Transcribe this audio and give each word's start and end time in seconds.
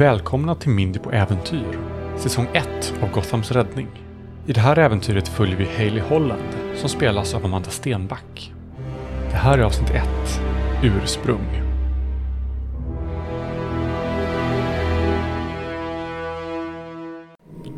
välkomna 0.00 0.54
till 0.54 0.70
Mindy 0.70 0.98
på 0.98 1.12
äventyr, 1.12 1.78
säsong 2.18 2.46
1 2.52 2.94
av 3.02 3.10
Gothams 3.12 3.52
räddning. 3.52 3.88
I 4.46 4.52
det 4.52 4.60
här 4.60 4.78
äventyret 4.78 5.28
följer 5.28 5.56
vi 5.56 5.64
Hailey 5.64 6.00
Holland 6.00 6.48
som 6.76 6.88
spelas 6.88 7.34
av 7.34 7.44
Amanda 7.44 7.70
Stenback. 7.70 8.52
Det 9.30 9.36
här 9.36 9.58
är 9.58 9.62
avsnitt 9.62 9.90
1, 9.90 10.04
Ursprung. 10.82 11.62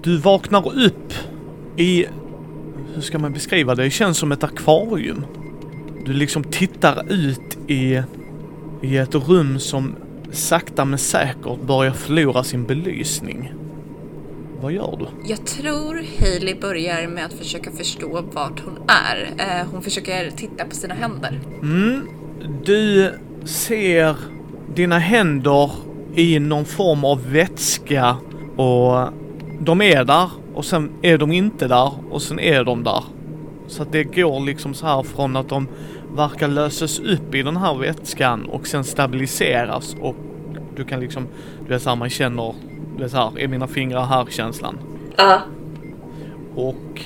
Du 0.03 0.17
vaknar 0.17 0.87
upp 0.87 1.12
i, 1.77 2.07
hur 2.95 3.03
ska 3.03 3.19
man 3.19 3.33
beskriva 3.33 3.75
det? 3.75 3.83
Det 3.83 3.91
känns 3.91 4.19
som 4.19 4.33
ett 4.33 4.45
akvarium. 4.45 5.25
Du 6.07 6.12
liksom 6.12 6.45
tittar 6.45 7.12
ut 7.12 7.59
i, 7.69 8.03
i 8.83 8.97
ett 8.97 9.15
rum 9.15 9.59
som 9.59 9.97
sakta 10.33 10.85
men 10.85 10.99
säkert 10.99 11.61
börjar 11.67 11.93
förlora 11.93 12.45
sin 12.45 12.65
belysning. 12.65 13.53
Vad 14.61 14.73
gör 14.73 14.97
du? 14.99 15.29
Jag 15.29 15.47
tror 15.47 16.05
Hailey 16.20 16.55
börjar 16.61 17.06
med 17.09 17.25
att 17.25 17.33
försöka 17.33 17.70
förstå 17.70 18.25
vart 18.33 18.61
hon 18.61 18.79
är. 18.89 19.34
Eh, 19.39 19.67
hon 19.73 19.83
försöker 19.83 20.31
titta 20.31 20.65
på 20.65 20.75
sina 20.75 20.95
händer. 20.95 21.41
Mm, 21.62 22.09
du 22.65 23.12
ser 23.45 24.17
dina 24.75 24.98
händer 24.98 25.71
i 26.15 26.39
någon 26.39 26.65
form 26.65 27.05
av 27.05 27.31
vätska 27.33 28.17
och 28.56 29.09
de 29.61 29.83
är 29.83 30.05
där 30.05 30.31
och 30.55 30.65
sen 30.65 30.91
är 31.03 31.19
de 31.19 31.33
inte 31.33 31.69
där 31.69 31.93
och 32.11 32.23
sen 32.23 32.41
är 32.41 32.65
de 32.65 32.84
där. 32.84 33.05
Så 33.67 33.83
att 33.83 33.93
det 33.93 34.05
går 34.05 34.41
liksom 34.41 34.75
så 34.75 34.87
här 34.87 35.03
från 35.03 35.37
att 35.37 35.49
de 35.49 35.69
verkar 36.17 36.49
lösas 36.49 36.99
upp 36.99 37.34
i 37.34 37.43
den 37.43 37.56
här 37.56 37.75
vätskan 37.75 38.45
och 38.45 38.67
sen 38.67 38.84
stabiliseras 38.84 39.97
och 40.01 40.17
du 40.77 40.84
kan 40.84 41.01
liksom, 41.01 41.27
du 41.62 41.69
vet 41.69 41.83
såhär 41.83 41.97
man 41.97 42.11
känner, 42.11 42.55
du 42.97 43.03
vet 43.03 43.12
såhär, 43.12 43.39
är 43.39 43.48
mina 43.48 43.67
fingrar 43.67 44.05
här 44.05 44.27
känslan. 44.31 44.78
Ja. 45.17 45.41
Och 46.55 47.01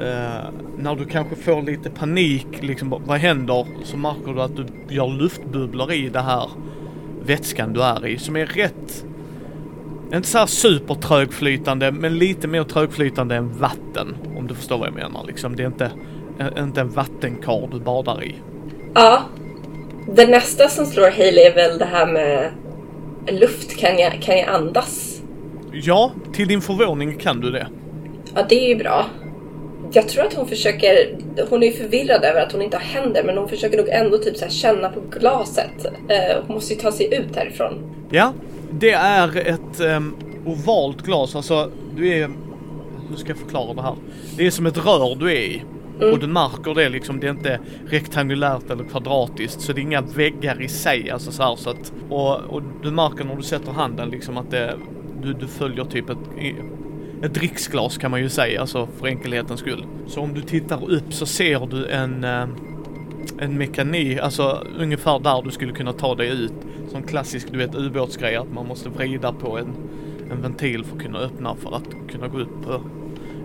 eh, 0.00 0.44
när 0.78 0.94
du 0.94 1.04
kanske 1.04 1.36
får 1.36 1.62
lite 1.62 1.90
panik, 1.90 2.46
liksom 2.60 3.02
vad 3.06 3.18
händer? 3.18 3.66
Så 3.84 3.96
märker 3.96 4.32
du 4.32 4.42
att 4.42 4.56
du 4.56 4.94
gör 4.94 5.08
luftbubblor 5.08 5.92
i 5.92 6.08
det 6.08 6.20
här 6.20 6.50
vätskan 7.24 7.72
du 7.72 7.82
är 7.82 8.06
i 8.06 8.18
som 8.18 8.36
är 8.36 8.46
rätt, 8.46 9.04
inte 10.14 10.28
så 10.28 10.38
här 10.38 10.46
supertrögflytande 10.46 11.92
men 11.92 12.18
lite 12.18 12.48
mer 12.48 12.64
trögflytande 12.64 13.36
än 13.36 13.52
vatten. 13.52 14.16
Om 14.38 14.46
du 14.46 14.54
förstår 14.54 14.78
vad 14.78 14.88
jag 14.88 14.94
menar 14.94 15.24
liksom. 15.26 15.56
Det 15.56 15.62
är 15.62 15.66
inte, 15.66 15.90
inte 16.58 16.80
en 16.80 16.90
vattenkar 16.90 17.68
du 17.72 17.80
badar 17.80 18.24
i. 18.24 18.34
Ja. 18.94 19.22
Det 20.06 20.26
nästa 20.26 20.68
som 20.68 20.86
slår 20.86 21.10
Hailey 21.10 21.44
är 21.44 21.54
väl 21.54 21.78
det 21.78 21.84
här 21.84 22.06
med 22.06 22.50
luft. 23.30 23.76
Kan 23.76 23.98
jag, 23.98 24.22
kan 24.22 24.38
jag 24.38 24.48
andas? 24.48 25.22
Ja, 25.72 26.12
till 26.32 26.48
din 26.48 26.60
förvåning 26.60 27.18
kan 27.18 27.40
du 27.40 27.50
det. 27.50 27.66
Ja, 28.34 28.46
det 28.48 28.64
är 28.64 28.68
ju 28.68 28.76
bra. 28.76 29.06
Jag 29.92 30.08
tror 30.08 30.26
att 30.26 30.34
hon 30.34 30.48
försöker, 30.48 31.16
hon 31.50 31.62
är 31.62 31.66
ju 31.66 31.72
förvirrad 31.72 32.24
över 32.24 32.40
att 32.40 32.52
hon 32.52 32.62
inte 32.62 32.76
har 32.76 32.84
händer 32.84 33.24
men 33.24 33.38
hon 33.38 33.48
försöker 33.48 33.76
nog 33.76 33.88
ändå 33.88 34.18
typ 34.18 34.36
så 34.36 34.48
känna 34.48 34.88
på 34.88 35.00
glaset. 35.18 35.84
Eh, 36.08 36.36
hon 36.46 36.54
måste 36.54 36.74
ju 36.74 36.80
ta 36.80 36.92
sig 36.92 37.14
ut 37.14 37.36
härifrån. 37.36 37.74
Ja, 38.10 38.32
det 38.70 38.90
är 38.90 39.36
ett 39.36 39.80
um, 39.80 40.16
ovalt 40.46 41.02
glas. 41.02 41.36
Alltså, 41.36 41.70
du 41.96 42.08
är... 42.08 42.30
Hur 43.08 43.16
ska 43.16 43.28
jag 43.28 43.38
förklara 43.38 43.74
det 43.74 43.82
här? 43.82 43.94
Det 44.36 44.46
är 44.46 44.50
som 44.50 44.66
ett 44.66 44.86
rör 44.86 45.14
du 45.14 45.30
är 45.30 45.40
i. 45.40 45.62
Mm. 46.00 46.12
Och 46.12 46.18
du 46.18 46.26
märker 46.26 46.74
det 46.74 46.88
liksom, 46.88 47.20
det 47.20 47.26
är 47.26 47.30
inte 47.30 47.60
rektangulärt 47.86 48.70
eller 48.70 48.84
kvadratiskt. 48.84 49.60
Så 49.60 49.72
det 49.72 49.80
är 49.80 49.82
inga 49.82 50.00
väggar 50.00 50.62
i 50.62 50.68
sig, 50.68 51.10
alltså 51.10 51.32
så 51.32 51.42
här, 51.42 51.56
så 51.56 51.70
att... 51.70 51.92
Och, 52.08 52.36
och 52.36 52.62
du 52.82 52.90
märker 52.90 53.24
när 53.24 53.36
du 53.36 53.42
sätter 53.42 53.72
handen 53.72 54.08
liksom 54.08 54.36
att 54.36 54.50
det... 54.50 54.76
Du, 55.22 55.32
du 55.32 55.46
följer 55.46 55.84
typ 55.84 56.10
ett... 56.10 56.18
Ett 57.22 57.34
dricksglas 57.34 57.98
kan 57.98 58.10
man 58.10 58.20
ju 58.20 58.28
säga, 58.28 58.60
alltså 58.60 58.88
för 58.98 59.06
enkelhetens 59.06 59.60
skull. 59.60 59.84
Så 60.06 60.20
om 60.20 60.34
du 60.34 60.40
tittar 60.40 60.90
upp 60.90 61.12
så 61.12 61.26
ser 61.26 61.66
du 61.66 61.86
en... 61.86 62.24
Eh, 62.24 62.46
en 63.38 63.58
mekanik, 63.58 64.18
alltså 64.18 64.66
ungefär 64.78 65.18
där 65.18 65.42
du 65.42 65.50
skulle 65.50 65.72
kunna 65.72 65.92
ta 65.92 66.14
dig 66.14 66.28
ut. 66.28 66.52
Som 66.90 67.02
klassisk, 67.02 67.52
du 67.52 67.58
vet 67.58 67.74
ubåtsgrej, 67.74 68.36
att 68.36 68.52
man 68.52 68.66
måste 68.66 68.88
vrida 68.88 69.32
på 69.32 69.58
en, 69.58 69.74
en 70.30 70.42
ventil 70.42 70.84
för 70.84 70.96
att 70.96 71.02
kunna 71.02 71.18
öppna 71.18 71.54
för 71.54 71.76
att 71.76 72.10
kunna 72.10 72.28
gå 72.28 72.38
upp 72.38 72.62
på 72.64 72.80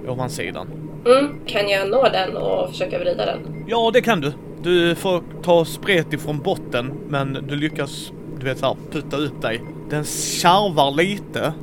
ovansidan. 0.08 0.68
Mm. 1.06 1.40
Kan 1.46 1.70
jag 1.70 1.90
nå 1.90 2.10
den 2.10 2.38
och 2.38 2.70
försöka 2.70 3.00
vrida 3.00 3.26
den? 3.26 3.66
Ja, 3.68 3.92
det 3.94 4.02
kan 4.02 4.22
du. 4.22 4.34
Du 4.62 4.96
får 4.96 5.24
ta 5.44 5.66
spret 5.66 6.14
ifrån 6.14 6.40
botten, 6.40 6.94
men 7.08 7.34
du 7.34 7.56
lyckas, 7.56 8.12
du 8.40 8.46
vet 8.46 8.58
såhär, 8.58 8.76
putta 8.92 9.18
upp 9.18 9.42
dig. 9.42 9.62
Den 9.90 10.04
kärvar 10.42 10.92
lite, 10.92 11.54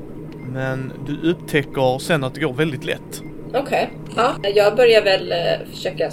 men 0.53 0.93
du 1.06 1.31
upptäcker 1.31 1.99
sen 1.99 2.25
att 2.25 2.34
det 2.34 2.41
går 2.41 2.53
väldigt 2.53 2.84
lätt. 2.84 3.22
Okej. 3.55 3.91
Ja, 4.17 4.34
jag 4.55 4.77
börjar 4.77 5.03
väl 5.03 5.33
eh, 5.33 5.69
försöka 5.71 6.11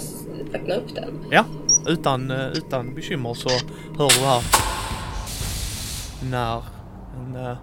öppna 0.54 0.74
upp 0.74 0.94
den. 0.94 1.24
Ja, 1.30 1.44
utan, 1.86 2.30
eh, 2.30 2.46
utan 2.46 2.94
bekymmer 2.94 3.34
så 3.34 3.48
hör 3.98 4.08
du 4.20 4.26
här 4.26 4.42
när, 6.30 6.62
en, 7.16 7.56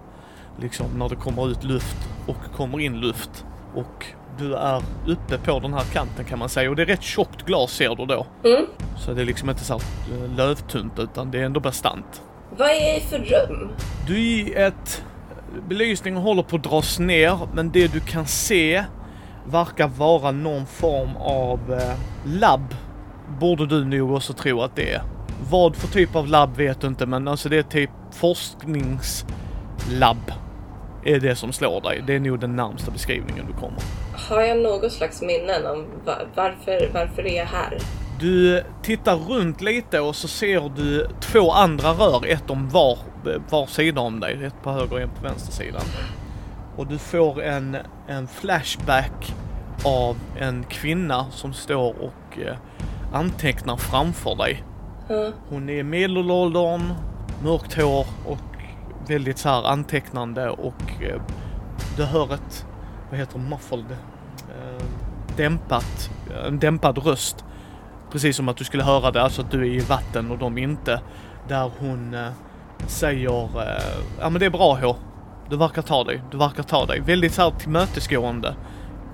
liksom, 0.62 0.86
när 0.98 1.08
det 1.08 1.16
kommer 1.16 1.50
ut 1.50 1.64
luft 1.64 1.96
och 2.26 2.56
kommer 2.56 2.80
in 2.80 3.00
luft 3.00 3.44
och 3.74 4.06
du 4.40 4.54
är 4.54 4.82
uppe 5.06 5.38
på 5.38 5.60
den 5.60 5.74
här 5.74 5.84
kanten 5.92 6.24
kan 6.24 6.38
man 6.38 6.48
säga 6.48 6.70
och 6.70 6.76
det 6.76 6.82
är 6.82 6.86
rätt 6.86 7.02
tjockt 7.02 7.46
glas 7.46 7.72
ser 7.72 7.96
du 7.96 8.06
då. 8.06 8.26
Mm. 8.44 8.66
Så 8.98 9.12
det 9.12 9.20
är 9.20 9.24
liksom 9.24 9.50
inte 9.50 9.64
så 9.64 9.72
här, 9.72 9.82
eh, 10.12 10.36
lövtunt 10.36 10.98
utan 10.98 11.30
det 11.30 11.38
är 11.38 11.44
ändå 11.44 11.60
bastant. 11.60 12.22
Vad 12.56 12.68
är 12.68 12.94
det 12.94 13.00
för 13.00 13.18
rum? 13.18 13.68
Du 14.06 14.14
är 14.14 14.18
i 14.18 14.54
ett... 14.54 15.04
Belysningen 15.68 16.22
håller 16.22 16.42
på 16.42 16.56
att 16.56 16.64
dras 16.64 16.98
ner, 16.98 17.38
men 17.54 17.70
det 17.70 17.92
du 17.92 18.00
kan 18.00 18.26
se 18.26 18.84
verkar 19.46 19.88
vara 19.88 20.30
någon 20.30 20.66
form 20.66 21.16
av 21.16 21.72
eh, 21.72 21.94
labb. 22.24 22.74
Borde 23.40 23.66
du 23.66 23.84
nog 23.84 24.12
också 24.12 24.32
tro 24.32 24.60
att 24.60 24.76
det 24.76 24.92
är. 24.92 25.02
Vad 25.50 25.76
för 25.76 25.88
typ 25.88 26.16
av 26.16 26.28
labb 26.28 26.56
vet 26.56 26.80
du 26.80 26.86
inte, 26.86 27.06
men 27.06 27.28
alltså 27.28 27.48
det 27.48 27.58
är 27.58 27.62
typ 27.62 27.90
forskningslabb. 28.12 30.32
Är 31.04 31.20
det 31.20 31.36
som 31.36 31.52
slår 31.52 31.80
dig. 31.80 32.02
Det 32.06 32.14
är 32.14 32.20
nog 32.20 32.40
den 32.40 32.56
närmsta 32.56 32.90
beskrivningen 32.90 33.46
du 33.46 33.52
kommer. 33.52 33.80
Har 34.28 34.40
jag 34.40 34.58
något 34.58 34.92
slags 34.92 35.22
minnen 35.22 35.66
om 35.66 35.86
va- 36.04 36.18
varför, 36.34 36.90
varför 36.94 37.26
är 37.26 37.36
jag 37.36 37.46
här? 37.46 37.78
Du 38.20 38.64
tittar 38.82 39.16
runt 39.16 39.60
lite 39.60 40.00
och 40.00 40.16
så 40.16 40.28
ser 40.28 40.72
du 40.76 41.06
två 41.20 41.52
andra 41.52 41.90
rör, 41.90 42.26
ett 42.26 42.50
om 42.50 42.68
var, 42.68 42.98
var 43.50 43.66
sida 43.66 44.00
om 44.00 44.20
dig. 44.20 44.44
Ett 44.44 44.62
på 44.62 44.70
höger 44.70 44.92
och 44.92 45.00
en 45.00 45.10
på 45.10 45.22
vänster 45.22 45.52
sidan. 45.52 45.82
Och 46.76 46.86
du 46.86 46.98
får 46.98 47.42
en, 47.42 47.76
en 48.08 48.28
flashback 48.28 49.34
av 49.84 50.16
en 50.38 50.64
kvinna 50.68 51.26
som 51.30 51.52
står 51.52 51.88
och 52.02 52.38
eh, 52.38 52.56
antecknar 53.12 53.76
framför 53.76 54.34
dig. 54.36 54.62
Ja. 55.08 55.30
Hon 55.48 55.68
är 55.68 55.82
medelåldern, 55.82 56.94
mörkt 57.42 57.74
hår 57.74 58.06
och 58.26 58.38
väldigt 59.08 59.38
så 59.38 59.48
här 59.48 59.66
antecknande 59.68 60.50
och 60.50 61.02
eh, 61.02 61.20
du 61.96 62.04
hör 62.04 62.34
ett, 62.34 62.66
vad 63.10 63.18
heter 63.18 63.38
det, 63.38 63.44
muffled, 63.44 63.96
Eh, 64.60 64.84
dämpat, 65.36 66.10
eh, 66.30 66.46
en 66.46 66.58
dämpad 66.58 66.98
röst. 66.98 67.44
Precis 68.12 68.36
som 68.36 68.48
att 68.48 68.56
du 68.56 68.64
skulle 68.64 68.82
höra 68.82 69.10
det, 69.10 69.22
alltså 69.22 69.42
att 69.42 69.50
du 69.50 69.60
är 69.60 69.74
i 69.74 69.78
vatten 69.78 70.30
och 70.30 70.38
de 70.38 70.58
inte. 70.58 71.00
Där 71.48 71.70
hon 71.78 72.14
eh, 72.14 72.28
säger, 72.86 73.44
eh, 73.44 73.82
ja 74.20 74.30
men 74.30 74.40
det 74.40 74.46
är 74.46 74.50
bra 74.50 74.78
H. 74.82 74.96
Du 75.50 75.56
verkar 75.56 75.82
ta 75.82 76.04
dig, 76.04 76.22
du 76.30 76.38
verkar 76.38 76.62
ta 76.62 76.86
dig. 76.86 77.00
Väldigt 77.00 77.34
såhär 77.34 77.50
tillmötesgående. 77.50 78.54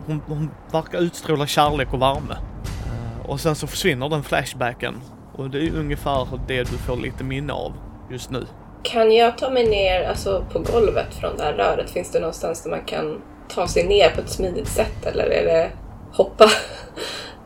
Hon, 0.06 0.22
hon 0.26 0.50
verkar 0.72 0.98
utstråla 0.98 1.46
kärlek 1.46 1.92
och 1.92 2.02
värme. 2.02 2.36
Eh, 2.86 3.30
och 3.30 3.40
sen 3.40 3.54
så 3.54 3.66
försvinner 3.66 4.08
den 4.08 4.22
flashbacken. 4.22 4.94
Och 5.34 5.50
det 5.50 5.66
är 5.66 5.74
ungefär 5.74 6.28
det 6.46 6.70
du 6.70 6.78
får 6.78 6.96
lite 6.96 7.24
minne 7.24 7.52
av 7.52 7.72
just 8.10 8.30
nu. 8.30 8.46
Kan 8.82 9.12
jag 9.12 9.38
ta 9.38 9.50
mig 9.50 9.68
ner 9.68 10.08
alltså, 10.08 10.44
på 10.52 10.58
golvet 10.58 11.14
från 11.14 11.36
det 11.36 11.42
här 11.42 11.52
röret? 11.52 11.90
Finns 11.90 12.12
det 12.12 12.20
någonstans 12.20 12.62
där 12.62 12.70
man 12.70 12.84
kan 12.84 13.22
ta 13.48 13.68
sig 13.68 13.86
ner 13.86 14.10
på 14.10 14.20
ett 14.20 14.30
smidigt 14.30 14.68
sätt 14.68 15.06
eller 15.06 15.24
är 15.24 15.44
det 15.44 15.70
hoppa? 16.12 16.50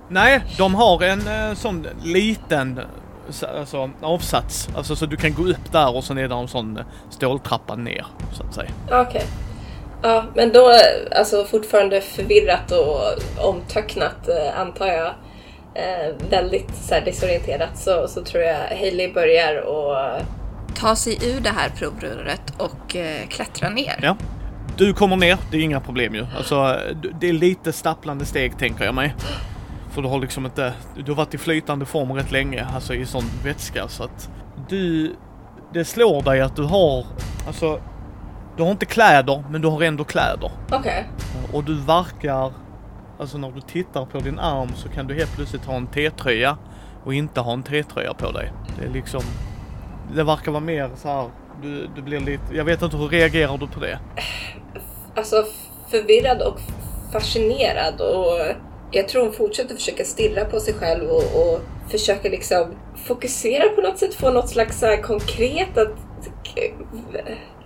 Nej, 0.09 0.41
de 0.59 0.75
har 0.75 1.03
en 1.03 1.29
eh, 1.29 1.55
sån 1.55 1.87
liten 2.05 2.81
så- 3.29 3.47
alltså, 3.47 3.91
avsats. 4.01 4.69
Alltså 4.77 4.97
så 4.97 5.07
du 5.07 5.17
kan 5.17 5.35
gå 5.35 5.43
upp 5.49 5.73
där 5.73 5.97
och 5.97 6.05
sen 6.05 6.19
är 6.19 6.29
det 6.29 6.35
en 6.35 6.49
sån 6.49 6.79
ståltrappa 7.11 7.77
ner 7.77 8.07
så 8.33 8.43
att 8.43 8.55
säga. 8.55 8.71
Okej. 8.91 9.23
Ja, 10.03 10.25
men 10.35 10.53
då 10.53 10.73
alltså 11.17 11.45
fortfarande 11.45 12.01
förvirrat 12.01 12.71
och 12.73 13.01
omtöcknat 13.47 14.29
eh, 14.29 14.61
antar 14.61 14.87
jag. 14.87 15.15
Eh, 15.75 16.15
väldigt 16.31 16.75
så 16.75 16.95
här, 16.95 17.01
desorienterat 17.05 17.79
så, 17.79 18.09
så 18.09 18.25
tror 18.25 18.43
jag 18.43 18.57
Hailey 18.57 19.13
börjar 19.13 19.61
och 19.61 19.97
Ta 20.75 20.97
sig 20.97 21.19
ur 21.37 21.41
det 21.41 21.51
här 21.51 21.69
provröret 21.69 22.43
och 22.59 22.97
eh, 22.97 23.27
klättra 23.29 23.69
ner. 23.69 23.99
Ja. 24.03 24.17
Du 24.77 24.95
kommer 24.95 25.17
ner, 25.17 25.39
det 25.51 25.57
är 25.57 25.61
inga 25.63 25.81
problem 25.81 26.15
ju. 26.15 26.27
Alltså 26.37 26.79
det 27.21 27.29
är 27.29 27.33
lite 27.33 27.73
stapplande 27.73 28.25
steg 28.25 28.59
tänker 28.59 28.85
jag 28.85 28.95
mig. 28.95 29.15
För 29.91 30.03
du 30.03 30.09
har 30.09 30.19
liksom 30.19 30.45
inte, 30.47 30.73
du 30.97 31.11
har 31.11 31.17
varit 31.17 31.35
i 31.35 31.39
flytande 31.39 31.87
form 31.87 32.13
rätt 32.13 32.33
länge, 32.33 32.67
alltså 32.75 32.95
i 32.95 33.07
sån 33.07 33.25
vätska 33.45 33.89
så 33.89 34.05
att 34.05 34.31
du, 34.69 35.15
det 35.73 35.85
slår 35.85 36.23
dig 36.23 36.41
att 36.41 36.57
du 36.57 36.63
har, 36.63 37.07
alltså 37.47 37.81
Du 38.57 38.63
har 38.63 38.71
inte 38.71 38.87
kläder, 38.87 39.45
men 39.51 39.61
du 39.61 39.69
har 39.69 39.83
ändå 39.83 40.05
kläder. 40.05 40.51
Okej. 40.73 41.09
Och 41.53 41.65
du 41.65 41.75
verkar, 41.81 42.53
alltså 43.19 43.39
när 43.39 43.51
du 43.53 43.61
tittar 43.61 44.05
på 44.05 44.19
din 44.19 44.39
arm 44.39 44.69
så 44.75 44.89
kan 44.89 45.07
du 45.07 45.15
helt 45.15 45.37
plötsligt 45.37 45.65
ha 45.65 45.75
en 45.77 45.87
T-tröja 45.87 46.59
och 47.05 47.15
inte 47.15 47.41
ha 47.41 47.53
en 47.53 47.63
T-tröja 47.63 48.15
på 48.15 48.33
dig. 48.33 48.53
Det 48.79 48.85
är 48.85 48.91
liksom, 48.91 49.23
det 50.15 50.25
verkar 50.25 50.53
vara 50.53 50.61
mer 50.65 50.91
så 50.97 51.09
här. 51.09 51.31
Du, 51.63 51.87
du 51.97 52.03
blir 52.03 52.21
lite, 52.21 52.43
jag 52.55 52.65
vet 52.65 52.83
inte 52.83 52.97
hur 52.97 53.09
reagerar 53.09 53.59
du 53.59 53.67
på 53.67 53.81
det? 53.81 53.99
Alltså 55.15 55.45
förvirrad 55.91 56.43
och 56.43 56.61
fascinerad 57.13 58.01
och 58.01 58.39
jag 58.91 59.09
tror 59.09 59.23
hon 59.23 59.33
fortsätter 59.33 59.75
försöka 59.75 60.05
stirra 60.05 60.45
på 60.45 60.61
sig 60.61 60.75
själv 60.75 61.09
och, 61.11 61.23
och 61.23 61.61
försöker 61.91 62.31
liksom 62.31 62.75
fokusera 63.07 63.69
på 63.69 63.81
något 63.81 63.99
sätt, 63.99 64.15
få 64.15 64.31
något 64.31 64.49
slags 64.49 64.81
så 64.81 64.87
här 64.87 65.03
konkret 65.03 65.79
att 65.79 65.97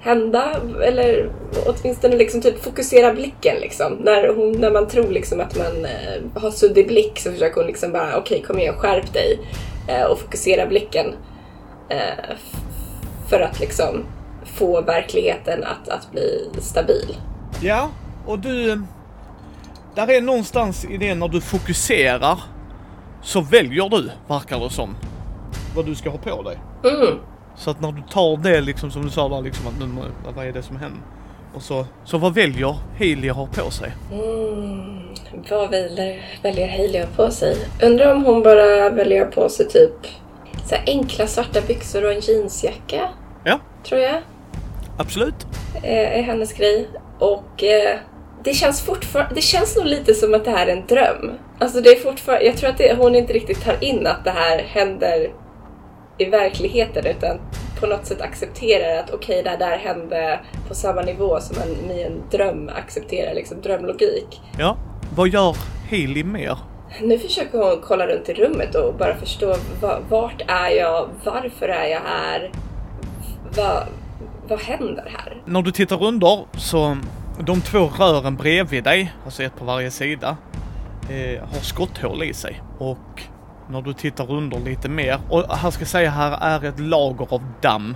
hända 0.01 0.61
eller 0.83 1.31
åtminstone 1.67 2.17
liksom 2.17 2.41
typ 2.41 2.63
fokusera 2.65 3.15
blicken 3.15 3.57
liksom. 3.61 3.93
När, 3.93 4.29
hon, 4.29 4.53
när 4.53 4.71
man 4.71 4.89
tror 4.89 5.11
liksom 5.11 5.41
att 5.41 5.59
man 5.59 5.85
eh, 5.85 6.43
har 6.43 6.51
suddig 6.51 6.87
blick 6.87 7.19
så 7.19 7.33
försöker 7.33 7.57
hon 7.57 7.67
liksom 7.67 7.93
bara 7.93 8.17
okej 8.17 8.43
kom 8.43 8.59
igen 8.59 8.75
skärp 8.75 9.13
dig 9.13 9.39
eh, 9.89 10.05
och 10.05 10.19
fokusera 10.19 10.67
blicken 10.67 11.07
eh, 11.89 12.37
för 13.29 13.41
att 13.41 13.61
liksom 13.61 14.05
få 14.45 14.81
verkligheten 14.81 15.65
att, 15.65 15.89
att 15.89 16.13
bli 16.13 16.51
stabil. 16.61 17.17
Ja, 17.61 17.91
och 18.27 18.39
du... 18.39 18.83
Där 19.95 20.11
är 20.11 20.21
någonstans 20.21 20.85
i 20.85 20.97
det 20.97 21.15
när 21.15 21.29
du 21.29 21.41
fokuserar 21.41 22.39
så 23.23 23.41
väljer 23.41 23.89
du, 23.89 24.11
verkar 24.29 24.61
det 24.61 24.71
som, 24.71 24.97
vad 25.77 25.87
du 25.87 25.95
ska 25.95 26.11
ha 26.11 26.19
på 26.19 26.43
dig. 26.43 26.59
Mm. 26.85 27.19
Så 27.57 27.71
att 27.71 27.81
när 27.81 27.93
du 27.93 28.03
tar 28.11 28.37
det 28.37 28.61
liksom 28.61 28.91
som 28.91 29.03
du 29.03 29.11
sa 29.11 29.29
där 29.29 29.43
liksom 29.43 29.67
att 29.67 29.79
nu, 29.81 30.03
vad 30.37 30.47
är 30.47 30.53
det 30.53 30.63
som 30.63 30.77
händer? 30.77 31.01
Och 31.55 31.63
så, 31.63 31.87
så 32.05 32.19
vad 32.19 32.35
väljer 32.35 32.77
Hailey 32.99 33.31
att 33.31 33.37
ha 33.37 33.47
på 33.47 33.71
sig? 33.71 33.93
Mm. 34.13 35.05
Vad 35.51 35.71
väljer, 35.71 36.23
väljer 36.43 37.07
ha 37.07 37.25
på 37.25 37.31
sig? 37.31 37.57
Undrar 37.83 38.15
om 38.15 38.25
hon 38.25 38.43
bara 38.43 38.91
väljer 38.91 39.25
på 39.25 39.49
sig 39.49 39.69
typ 39.69 40.07
så 40.67 40.75
enkla 40.87 41.27
svarta 41.27 41.61
byxor 41.61 42.05
och 42.05 42.13
en 42.13 42.21
jeansjacka. 42.21 43.09
Ja, 43.45 43.61
Tror 43.85 44.01
jag. 44.01 44.23
absolut. 44.99 45.47
eh, 45.83 46.19
är 46.19 46.23
hennes 46.23 46.53
grej. 46.53 46.89
Och 47.19 47.65
eh, 47.65 47.99
det 48.45 48.55
känns 48.55 48.83
fortfarande, 48.83 49.35
det 49.35 49.41
känns 49.41 49.77
nog 49.77 49.87
lite 49.87 50.15
som 50.15 50.35
att 50.35 50.45
det 50.45 50.51
här 50.51 50.67
är 50.67 50.73
en 50.73 50.87
dröm. 50.87 51.33
Alltså 51.59 51.81
det 51.81 51.89
är 51.91 52.01
fortfarande, 52.01 52.45
jag 52.47 52.57
tror 52.57 52.71
att 52.71 52.79
det, 52.79 52.97
hon 52.99 53.15
inte 53.15 53.33
riktigt 53.33 53.65
tar 53.65 53.85
in 53.85 54.07
att 54.07 54.25
det 54.25 54.31
här 54.31 54.59
händer 54.59 55.31
i 56.19 56.25
verkligheten 56.25 57.07
utan 57.07 57.41
på 57.81 57.87
något 57.87 58.07
sätt 58.07 58.21
accepterar 58.21 58.99
att 58.99 59.11
okej 59.11 59.43
det 59.43 59.57
där 59.59 59.77
hände 59.79 60.41
på 60.69 60.75
samma 60.75 61.03
nivå 61.03 61.41
som 61.41 61.57
man 61.59 61.97
i 61.97 62.03
en 62.03 62.23
dröm 62.31 62.69
accepterar 62.69 63.35
liksom 63.35 63.61
drömlogik. 63.61 64.41
Ja, 64.59 64.77
vad 65.17 65.29
gör 65.29 65.57
Hailey 65.91 66.25
mer? 66.25 66.59
Nu 67.03 67.19
försöker 67.19 67.59
hon 67.59 67.81
kolla 67.83 68.07
runt 68.07 68.29
i 68.29 68.35
rummet 68.35 68.75
och 68.75 68.95
bara 68.95 69.15
förstå 69.17 69.57
va, 69.81 69.99
vart 70.09 70.41
är 70.47 70.69
jag, 70.69 71.09
varför 71.25 71.69
är 71.69 71.85
jag 71.87 72.01
här, 72.01 72.51
vad, 73.57 73.87
vad 74.49 74.61
händer 74.61 75.05
här? 75.19 75.43
När 75.45 75.63
du 75.63 75.71
tittar 75.71 76.03
under 76.05 76.45
så 76.57 76.97
de 77.41 77.61
två 77.61 77.79
rören 77.99 78.37
bredvid 78.37 78.85
dig, 78.85 79.13
alltså 79.25 79.43
ett 79.43 79.57
på 79.59 79.65
varje 79.65 79.91
sida, 79.91 80.37
eh, 81.11 81.41
har 81.49 81.61
skotthål 81.61 82.23
i 82.23 82.35
sig. 82.35 82.63
Och 82.79 83.23
när 83.71 83.83
du 83.83 83.93
tittar 83.93 84.33
under 84.33 84.61
lite 84.61 84.89
mer, 84.89 85.19
och 85.31 85.57
här 85.57 85.71
ska 85.71 85.81
jag 85.81 85.89
säga 85.89 86.11
här 86.11 86.39
är 86.41 86.69
ett 86.69 86.81
lager 86.81 87.27
av 87.35 87.43
damm. 87.61 87.93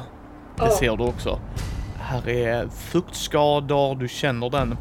Det 0.57 0.63
Ja. 0.65 0.71
ser 0.71 0.97
du 0.97 1.05
också. 1.05 1.39
Här 2.01 2.29
är 2.29 2.69
fuktskador, 2.69 3.95
du 3.95 4.09
känner 4.09 4.51
den 4.51 4.77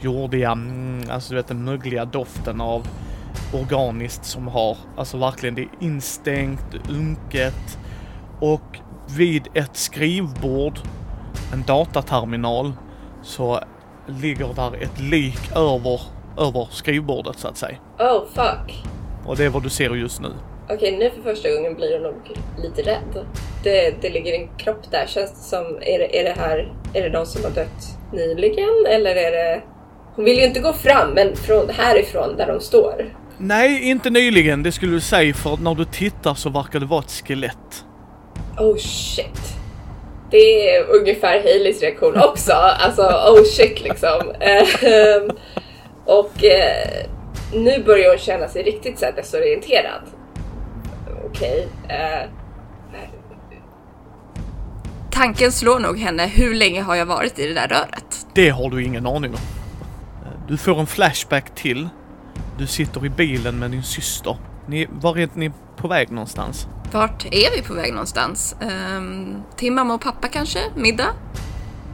jordiga, 0.00 0.50
mm, 0.50 1.10
alltså 1.10 1.30
du 1.30 1.36
vet 1.36 1.48
den 1.48 1.64
mögliga 1.64 2.04
doften 2.04 2.60
av 2.60 2.86
organiskt 3.54 4.24
som 4.24 4.48
har, 4.48 4.76
alltså 4.96 5.16
verkligen 5.16 5.54
det 5.54 5.62
är 5.62 5.68
instängt, 5.80 6.74
unket 6.90 7.78
och 8.40 8.78
vid 9.16 9.48
ett 9.54 9.76
skrivbord, 9.76 10.78
en 11.52 11.62
dataterminal, 11.66 12.72
så 13.22 13.60
ligger 14.06 14.54
där 14.54 14.82
ett 14.82 15.00
lik 15.00 15.56
över, 15.56 16.00
över 16.38 16.68
skrivbordet 16.70 17.38
så 17.38 17.48
att 17.48 17.56
säga. 17.56 17.76
Oh 17.98 18.24
fuck. 18.26 18.84
Och 19.26 19.36
det 19.36 19.44
är 19.44 19.48
vad 19.48 19.62
du 19.62 19.70
ser 19.70 19.94
just 19.94 20.20
nu. 20.20 20.28
Okej, 20.68 20.96
nu 20.98 21.10
för 21.10 21.22
första 21.22 21.50
gången 21.50 21.74
blir 21.74 21.92
hon 21.92 22.02
nog 22.02 22.38
lite 22.58 22.82
rädd. 22.82 23.26
Det, 23.64 24.02
det 24.02 24.10
ligger 24.10 24.34
en 24.34 24.48
kropp 24.56 24.90
där. 24.90 25.06
Känns 25.06 25.30
det 25.30 25.56
som, 25.56 25.66
är 25.66 25.98
det, 25.98 26.20
är 26.20 26.24
det 26.24 26.40
här, 26.40 26.72
är 26.94 27.02
det 27.02 27.08
någon 27.08 27.26
som 27.26 27.44
har 27.44 27.50
dött 27.50 27.98
nyligen 28.12 28.86
eller 28.88 29.16
är 29.16 29.30
det... 29.30 29.62
Hon 30.16 30.24
vill 30.24 30.36
ju 30.38 30.44
inte 30.44 30.60
gå 30.60 30.72
fram, 30.72 31.10
men 31.10 31.36
från 31.36 31.70
härifrån 31.70 32.36
där 32.36 32.46
de 32.46 32.60
står. 32.60 33.14
Nej, 33.38 33.82
inte 33.82 34.10
nyligen, 34.10 34.62
det 34.62 34.72
skulle 34.72 34.92
du 34.92 35.00
säga 35.00 35.34
för 35.34 35.56
när 35.56 35.74
du 35.74 35.84
tittar 35.84 36.34
så 36.34 36.50
verkar 36.50 36.80
det 36.80 36.86
vara 36.86 37.00
ett 37.00 37.10
skelett. 37.26 37.84
Oh 38.58 38.76
shit. 38.76 39.40
Det 40.30 40.70
är 40.76 40.84
ungefär 40.90 41.42
Haileys 41.42 41.80
reaktion 41.80 42.16
också. 42.16 42.52
Alltså 42.52 43.02
oh 43.02 43.44
shit 43.44 43.82
liksom. 43.82 44.32
Ehm, 44.40 45.30
och 46.04 46.44
eh, 46.44 47.06
nu 47.54 47.82
börjar 47.86 48.08
hon 48.08 48.18
känna 48.18 48.48
sig 48.48 48.62
riktigt 48.62 48.98
så 48.98 49.04
här 49.04 49.12
desorienterad. 49.12 50.02
Okej. 51.26 51.68
eh, 51.88 52.28
Tanken 55.10 55.52
slår 55.52 55.78
nog 55.78 55.98
henne, 55.98 56.26
hur 56.26 56.54
länge 56.54 56.82
har 56.82 56.94
jag 56.96 57.06
varit 57.06 57.38
i 57.38 57.46
det 57.46 57.54
där 57.54 57.68
röret? 57.68 58.26
Det 58.34 58.48
har 58.48 58.70
du 58.70 58.84
ingen 58.84 59.06
aning 59.06 59.30
om. 59.30 59.40
Du 60.48 60.56
får 60.56 60.80
en 60.80 60.86
flashback 60.86 61.54
till. 61.54 61.88
Du 62.58 62.66
sitter 62.66 63.06
i 63.06 63.08
bilen 63.08 63.58
med 63.58 63.70
din 63.70 63.82
syster. 63.82 64.36
Ni, 64.66 64.86
var 64.90 65.18
är 65.18 65.28
ni 65.34 65.52
på 65.76 65.88
väg 65.88 66.10
någonstans? 66.10 66.68
Vart 66.92 67.24
är 67.24 67.56
vi 67.56 67.62
på 67.62 67.74
väg 67.74 67.92
någonstans? 67.92 68.56
Um, 68.60 69.42
till 69.56 69.72
mamma 69.72 69.94
och 69.94 70.00
pappa 70.00 70.28
kanske? 70.28 70.58
Middag? 70.74 71.08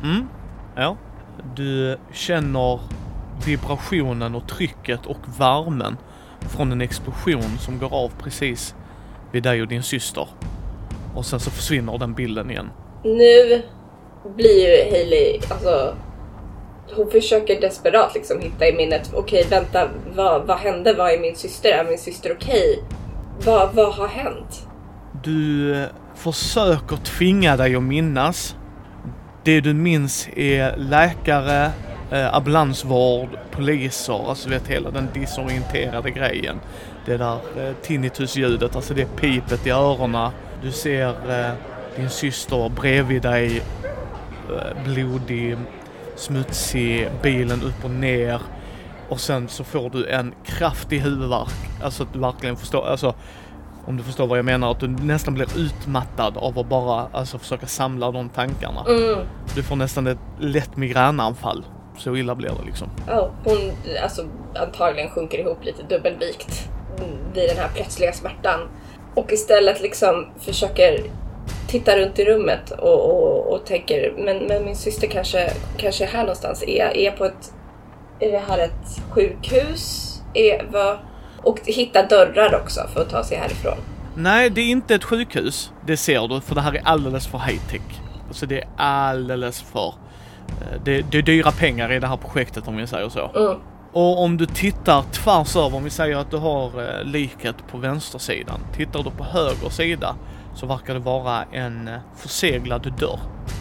Mm, 0.02 0.28
ja. 0.76 0.97
Du 1.56 1.99
känner 2.12 2.80
vibrationen 3.47 4.35
och 4.35 4.49
trycket 4.49 5.06
och 5.06 5.21
värmen 5.38 5.97
från 6.40 6.73
en 6.73 6.80
explosion 6.80 7.59
som 7.59 7.78
går 7.78 7.94
av 7.94 8.12
precis 8.23 8.75
vid 9.32 9.42
dig 9.42 9.62
och 9.62 9.68
din 9.68 9.82
syster. 9.82 10.28
Och 11.14 11.26
sen 11.26 11.40
så 11.40 11.50
försvinner 11.50 11.99
den 11.99 12.14
bilden 12.14 12.50
igen. 12.50 12.71
nu 13.04 13.62
blir 14.37 14.61
ju 14.61 14.90
Hailey, 14.90 15.40
alltså 15.50 15.97
hon 16.96 17.11
försöker 17.11 17.61
desperat 17.61 18.14
liksom 18.14 18.40
hitta 18.40 18.68
i 18.68 18.72
minnet, 18.72 19.11
okej 19.14 19.46
vänta, 19.50 19.88
vad, 20.14 20.46
vad 20.46 20.58
hände? 20.58 20.94
Vad 20.94 21.12
är 21.12 21.18
min 21.18 21.37
syster? 21.37 21.70
Är 21.70 21.84
min 21.84 21.99
syster 21.99 22.37
okej? 22.40 22.82
Vad, 23.44 23.75
vad 23.75 23.94
har 23.94 24.08
hänt? 24.08 24.66
Du 25.25 25.75
försöker 26.14 26.96
tvinga 26.96 27.56
dig 27.56 27.76
att 27.76 27.82
minnas. 27.82 28.56
Det 29.44 29.61
du 29.61 29.75
minns 29.75 30.28
är 30.37 30.76
läkare, 30.76 31.70
eh, 32.11 32.34
ambulansvård, 32.34 33.28
poliser, 33.50 34.28
alltså 34.28 34.49
vet 34.49 34.68
hela 34.68 34.90
den 34.90 35.08
disorienterade 35.14 36.11
grejen. 36.11 36.61
Det 37.06 37.16
där 37.16 37.34
eh, 37.34 37.75
tinnitus-ljudet, 37.82 38.76
alltså 38.76 38.94
det 38.94 39.16
pipet 39.16 39.66
i 39.66 39.70
öronen. 39.70 40.30
Du 40.62 40.70
ser 40.70 41.08
eh, 41.08 41.52
din 41.96 42.11
syster 42.11 42.68
bredvid 42.68 43.22
dig, 43.22 43.62
eh, 44.49 44.84
blodig, 44.84 45.56
smutsig, 46.16 47.09
bilen 47.23 47.62
upp 47.62 47.85
och 47.85 47.90
ner. 47.90 48.40
Och 49.09 49.21
sen 49.21 49.49
så 49.49 49.64
får 49.64 49.90
du 49.90 50.09
en 50.09 50.35
kraftig 50.45 51.00
huvudvärk. 51.00 51.83
Alltså 51.83 52.02
att 52.02 52.12
du 52.12 52.19
verkligen 52.19 52.57
förstår, 52.57 52.87
alltså 52.87 53.14
om 53.87 53.97
du 53.97 54.02
förstår 54.02 54.26
vad 54.26 54.38
jag 54.38 54.45
menar, 54.45 54.71
att 54.71 54.81
du 54.81 54.88
nästan 54.88 55.35
blir 55.35 55.59
utmattad 55.59 56.37
av 56.37 56.59
att 56.59 56.69
bara 56.69 57.09
alltså, 57.12 57.38
försöka 57.38 57.66
samla 57.66 58.11
de 58.11 58.28
tankarna. 58.28 58.85
Mm. 58.88 59.19
Du 59.54 59.62
får 59.62 59.76
nästan 59.76 60.07
ett 60.07 60.19
lätt 60.40 60.76
migränanfall. 60.76 61.64
Så 61.99 62.16
illa 62.16 62.35
blir 62.35 62.49
det 62.49 62.66
liksom. 62.66 62.88
Ja, 63.07 63.31
hon 63.45 63.73
alltså, 64.02 64.25
antagligen 64.54 65.11
sjunker 65.11 65.38
ihop 65.38 65.64
lite 65.64 65.83
dubbelvikt 65.83 66.69
vid 67.35 67.49
den 67.49 67.57
här 67.57 67.69
plötsliga 67.75 68.12
smärtan. 68.12 68.61
Och 69.14 69.33
istället 69.33 69.81
liksom 69.81 70.26
försöker 70.38 71.00
titta 71.72 71.96
runt 71.96 72.18
i 72.18 72.24
rummet 72.24 72.70
och, 72.70 73.10
och, 73.10 73.52
och 73.52 73.66
tänker, 73.66 74.14
men, 74.18 74.38
men 74.38 74.64
min 74.64 74.76
syster 74.76 75.06
kanske, 75.06 75.52
kanske 75.76 76.04
är 76.04 76.08
här 76.08 76.20
någonstans. 76.20 76.62
Är, 76.62 76.78
jag- 76.78 76.96
är 76.96 77.04
jag 77.04 77.16
på 77.16 77.24
ett, 77.24 77.52
är 78.20 78.32
det 78.32 78.42
här 78.48 78.58
ett 78.58 79.02
sjukhus? 79.10 80.08
Är, 80.34 80.66
vad? 80.72 80.98
Och 81.42 81.58
hitta 81.64 82.06
dörrar 82.06 82.54
också 82.60 82.80
för 82.94 83.00
att 83.00 83.10
ta 83.10 83.24
sig 83.24 83.36
härifrån. 83.36 83.76
Nej, 84.16 84.50
det 84.50 84.60
är 84.60 84.70
inte 84.70 84.94
ett 84.94 85.04
sjukhus. 85.04 85.72
Det 85.86 85.96
ser 85.96 86.28
du, 86.28 86.40
för 86.40 86.54
det 86.54 86.60
här 86.60 86.72
är 86.74 86.80
alldeles 86.84 87.26
för 87.26 87.38
high 87.38 87.60
tech. 87.70 87.80
Alltså 88.28 88.46
det 88.46 88.58
är 88.60 88.68
alldeles 88.76 89.62
för... 89.62 89.86
eh, 89.88 90.80
Det, 90.84 91.02
det 91.10 91.18
är 91.18 91.22
dyra 91.22 91.50
pengar 91.50 91.92
i 91.92 91.98
det 91.98 92.06
här 92.06 92.16
projektet 92.16 92.68
om 92.68 92.76
vi 92.76 92.86
säger 92.86 93.08
så. 93.08 93.30
Mm. 93.36 93.56
Och 93.92 94.22
om 94.22 94.36
du 94.36 94.46
tittar 94.46 95.02
tvärs 95.12 95.56
över, 95.56 95.74
om 95.76 95.84
vi 95.84 95.90
säger 95.90 96.16
att 96.16 96.30
du 96.30 96.36
har 96.36 96.66
eh, 96.82 97.04
liket 97.04 97.56
på 97.70 97.78
vänstersidan. 97.78 98.60
Tittar 98.76 99.02
du 99.02 99.10
på 99.10 99.24
höger 99.24 99.68
sida 99.70 100.14
så 100.54 100.66
verkar 100.66 100.94
det 100.94 101.00
vara 101.00 101.44
en 101.52 101.88
eh, 101.88 101.94
förseglad 102.16 102.92
dörr. 102.99 103.18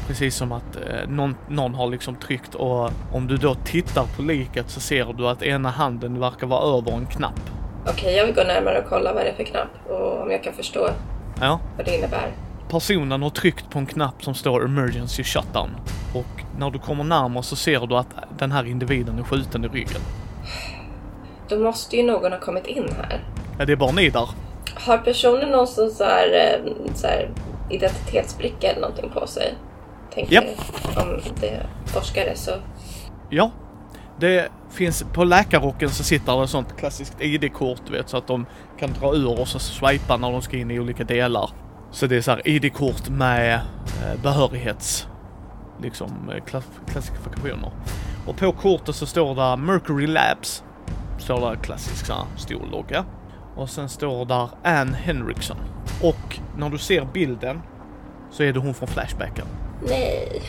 Precis 0.07 0.35
som 0.35 0.51
att 0.51 0.75
eh, 0.75 1.07
någon, 1.09 1.35
någon 1.49 1.75
har 1.75 1.87
liksom 1.87 2.15
tryckt 2.15 2.55
och 2.55 2.89
om 3.11 3.27
du 3.27 3.37
då 3.37 3.55
tittar 3.55 4.05
på 4.15 4.21
liket 4.21 4.69
så 4.69 4.79
ser 4.79 5.13
du 5.13 5.27
att 5.27 5.43
ena 5.43 5.69
handen 5.69 6.19
verkar 6.19 6.47
vara 6.47 6.77
över 6.77 6.91
en 6.91 7.05
knapp. 7.05 7.39
Okej, 7.87 8.15
jag 8.15 8.25
vill 8.25 8.35
gå 8.35 8.43
närmare 8.43 8.79
och 8.79 8.89
kolla 8.89 9.13
vad 9.13 9.23
det 9.25 9.29
är 9.29 9.35
för 9.35 9.43
knapp 9.43 9.89
och 9.89 10.21
om 10.21 10.31
jag 10.31 10.43
kan 10.43 10.53
förstå 10.53 10.89
Ja. 11.41 11.59
vad 11.77 11.85
det 11.85 11.97
innebär. 11.97 12.31
Personen 12.69 13.21
har 13.21 13.29
tryckt 13.29 13.69
på 13.69 13.79
en 13.79 13.85
knapp 13.85 14.23
som 14.23 14.33
står 14.33 14.65
emergency 14.65 15.23
shutdown. 15.23 15.69
Och 16.13 16.43
när 16.59 16.69
du 16.71 16.79
kommer 16.79 17.03
närmare 17.03 17.43
så 17.43 17.55
ser 17.55 17.87
du 17.87 17.95
att 17.95 18.07
den 18.37 18.51
här 18.51 18.65
individen 18.67 19.19
är 19.19 19.23
skjuten 19.23 19.65
i 19.65 19.67
ryggen. 19.67 20.01
Då 21.49 21.59
måste 21.59 21.97
ju 21.97 22.03
någon 22.03 22.31
ha 22.31 22.39
kommit 22.39 22.65
in 22.67 22.89
här. 22.97 23.23
Ja, 23.59 23.65
det 23.65 23.71
är 23.71 23.75
bara 23.77 23.91
ni 23.91 24.09
där. 24.09 24.29
Har 24.85 24.97
personen 24.97 25.49
någon 25.49 25.67
sån 25.67 25.91
så 25.91 26.03
här, 26.03 26.33
eh, 26.33 26.71
så 26.95 27.07
här 27.07 27.29
identitetsbricka 27.69 28.67
eller 28.71 28.81
någonting 28.81 29.09
på 29.09 29.27
sig? 29.27 29.53
Tänker 30.13 30.33
Japp. 30.33 30.45
om 30.97 31.21
det 31.41 31.49
är 31.49 31.65
forskare 31.85 32.35
så... 32.35 32.51
Ja. 33.29 33.51
Det 34.19 34.49
finns, 34.71 35.03
på 35.13 35.23
läkarrocken 35.23 35.89
så 35.89 36.03
sitter 36.03 36.37
det 36.37 36.43
ett 36.43 36.49
sånt 36.49 36.77
klassiskt 36.77 37.21
ID-kort 37.21 37.89
vet 37.89 38.09
så 38.09 38.17
att 38.17 38.27
de 38.27 38.45
kan 38.79 38.93
dra 38.93 39.15
ur 39.15 39.39
och 39.39 39.47
så 39.47 39.59
swipa 39.59 40.17
när 40.17 40.31
de 40.31 40.41
ska 40.41 40.57
in 40.57 40.71
i 40.71 40.79
olika 40.79 41.03
delar. 41.03 41.49
Så 41.91 42.07
det 42.07 42.15
är 42.17 42.21
så 42.21 42.31
här 42.31 42.47
ID-kort 42.47 43.09
med 43.09 43.53
eh, 43.53 44.21
behörighets 44.23 45.07
liksom 45.81 46.29
eh, 46.29 46.43
klass- 46.43 46.79
klassifikationer. 46.91 47.71
Och 48.27 48.37
på 48.37 48.51
kortet 48.51 48.95
så 48.95 49.05
står 49.05 49.35
det 49.35 49.57
Mercury 49.57 50.07
Labs. 50.07 50.63
Står 51.19 51.41
där 51.41 51.55
klassisk 51.55 52.05
så 52.05 52.13
här 52.13 52.25
stor 52.37 52.67
logga. 52.71 53.05
Och 53.61 53.69
sen 53.69 53.89
står 53.89 54.25
där 54.25 54.49
Ann 54.63 54.93
Henriksson. 54.93 55.57
Och 56.03 56.39
när 56.57 56.69
du 56.69 56.77
ser 56.77 57.05
bilden 57.05 57.61
så 58.31 58.43
är 58.43 58.53
det 58.53 58.59
hon 58.59 58.73
från 58.73 58.87
Flashbacken. 58.87 59.45
Nej. 59.87 60.41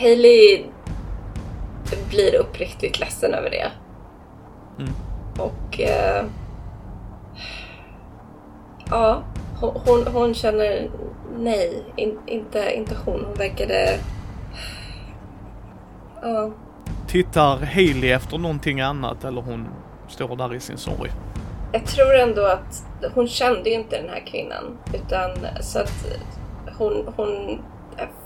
Hailey 0.00 0.64
blir 2.08 2.34
uppriktigt 2.34 3.00
ledsen 3.00 3.34
över 3.34 3.50
det. 3.50 3.70
Mm. 4.78 4.92
Och... 5.38 5.80
Eh, 5.80 6.24
ja, 8.90 9.22
hon, 9.60 10.06
hon, 10.06 10.34
känner 10.34 10.90
nej. 11.38 11.84
In, 11.96 12.18
inte, 12.26 12.72
inte 12.76 12.96
hon. 13.04 13.24
Hon 13.24 13.34
verkade... 13.34 13.98
Ja. 16.22 16.50
Tittar 17.10 17.56
Hailey 17.56 18.10
efter 18.10 18.38
någonting 18.38 18.80
annat 18.80 19.24
eller 19.24 19.40
hon 19.40 19.68
står 20.08 20.36
där 20.36 20.54
i 20.54 20.60
sin 20.60 20.78
sorg? 20.78 21.10
Jag 21.72 21.86
tror 21.86 22.14
ändå 22.14 22.46
att 22.46 22.84
hon 23.14 23.28
kände 23.28 23.70
ju 23.70 23.74
inte 23.74 24.00
den 24.00 24.08
här 24.08 24.26
kvinnan. 24.26 24.78
Utan 24.94 25.30
så 25.60 25.78
att 25.78 26.06
hon, 26.78 27.12
hon 27.16 27.62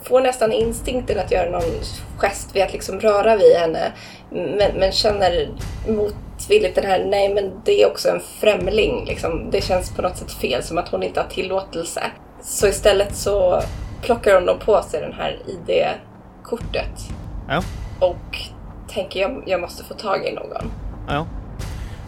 får 0.03 0.21
nästan 0.21 0.53
instinkten 0.53 1.19
att 1.19 1.31
göra 1.31 1.51
någon 1.51 1.81
gest 2.17 2.57
vid 2.57 2.63
att 2.63 2.73
liksom 2.73 3.01
röra 3.01 3.37
vid 3.37 3.57
henne. 3.57 3.93
Men, 4.31 4.73
men 4.79 4.93
känner 4.93 5.49
motvilligt 5.89 6.75
den 6.75 6.87
här, 6.87 7.05
nej 7.05 7.35
men 7.35 7.53
det 7.65 7.83
är 7.83 7.91
också 7.91 8.09
en 8.09 8.21
främling. 8.21 9.05
Liksom. 9.05 9.51
Det 9.51 9.61
känns 9.61 9.97
på 9.97 10.03
något 10.03 10.17
sätt 10.17 10.33
fel, 10.33 10.63
som 10.63 10.79
att 10.79 10.89
hon 10.89 11.03
inte 11.03 11.21
har 11.21 11.29
tillåtelse. 11.29 12.03
Så 12.43 12.67
istället 12.67 13.17
så 13.17 13.63
plockar 14.03 14.35
hon 14.35 14.47
då 14.47 14.55
på 14.55 14.83
sig 14.83 15.01
den 15.01 15.13
här 15.13 15.39
ID-kortet. 15.47 17.09
Ja. 17.49 17.63
Och 18.01 18.54
tänker 18.95 19.21
jag, 19.21 19.43
jag 19.47 19.61
måste 19.61 19.85
få 19.85 19.95
tag 19.95 20.27
i 20.27 20.33
någon. 20.33 20.71
Ja. 21.09 21.27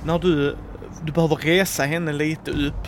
När 0.04 0.18
du, 0.18 0.56
du 1.02 1.12
behöver 1.12 1.36
resa 1.36 1.82
henne 1.82 2.12
lite 2.12 2.50
upp 2.50 2.86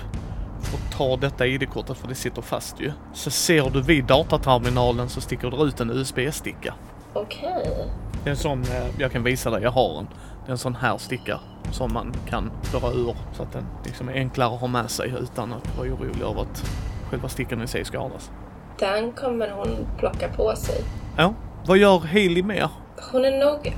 för 0.62 0.76
att 0.76 0.92
ta 0.92 1.16
detta 1.16 1.46
ID-kortet 1.46 1.96
för 1.96 2.08
det 2.08 2.14
sitter 2.14 2.42
fast 2.42 2.80
ju. 2.80 2.92
Så 3.14 3.30
ser 3.30 3.70
du 3.70 3.82
vid 3.82 4.04
dataterminalen 4.04 5.08
så 5.08 5.20
sticker 5.20 5.50
det 5.50 5.56
ut 5.56 5.80
en 5.80 5.90
USB-sticka. 5.90 6.74
Okej. 7.12 7.86
Det 8.24 8.28
är 8.28 8.30
en 8.30 8.36
sån, 8.36 8.62
eh, 8.62 8.86
jag 8.98 9.12
kan 9.12 9.22
visa 9.22 9.50
dig, 9.50 9.62
jag 9.62 9.70
har 9.70 9.98
en. 9.98 10.08
Det 10.44 10.50
är 10.50 10.52
en 10.52 10.58
sån 10.58 10.74
här 10.74 10.98
sticka 10.98 11.40
som 11.72 11.92
man 11.92 12.14
kan 12.28 12.50
dra 12.72 12.92
ur 12.92 13.16
så 13.32 13.42
att 13.42 13.52
den 13.52 13.64
liksom 13.84 14.08
är 14.08 14.12
enklare 14.12 14.54
att 14.54 14.60
ha 14.60 14.68
med 14.68 14.90
sig 14.90 15.14
utan 15.20 15.52
att 15.52 15.78
vara 15.78 15.88
orolig 15.88 16.22
över 16.22 16.40
att 16.42 16.70
själva 17.10 17.28
stickan 17.28 17.62
i 17.62 17.66
sig 17.66 17.84
skadas. 17.84 18.30
Den 18.78 19.12
kommer 19.12 19.50
hon 19.50 19.86
plocka 19.98 20.28
på 20.28 20.56
sig. 20.56 20.84
Ja. 21.16 21.34
Vad 21.66 21.78
gör 21.78 21.98
Hailey 21.98 22.42
mer? 22.42 22.68
Hon 23.12 23.24
är 23.24 23.38
nog... 23.38 23.74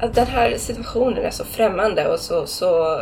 Att 0.00 0.14
den 0.14 0.26
här 0.26 0.56
situationen 0.58 1.24
är 1.24 1.30
så 1.30 1.44
främmande 1.44 2.08
och 2.08 2.18
så, 2.20 2.46
så 2.46 3.00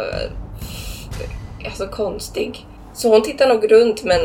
alltså 1.64 1.86
konstig. 1.86 2.66
Så 2.92 3.10
hon 3.10 3.22
tittar 3.22 3.48
nog 3.48 3.72
runt 3.72 4.04
men 4.04 4.20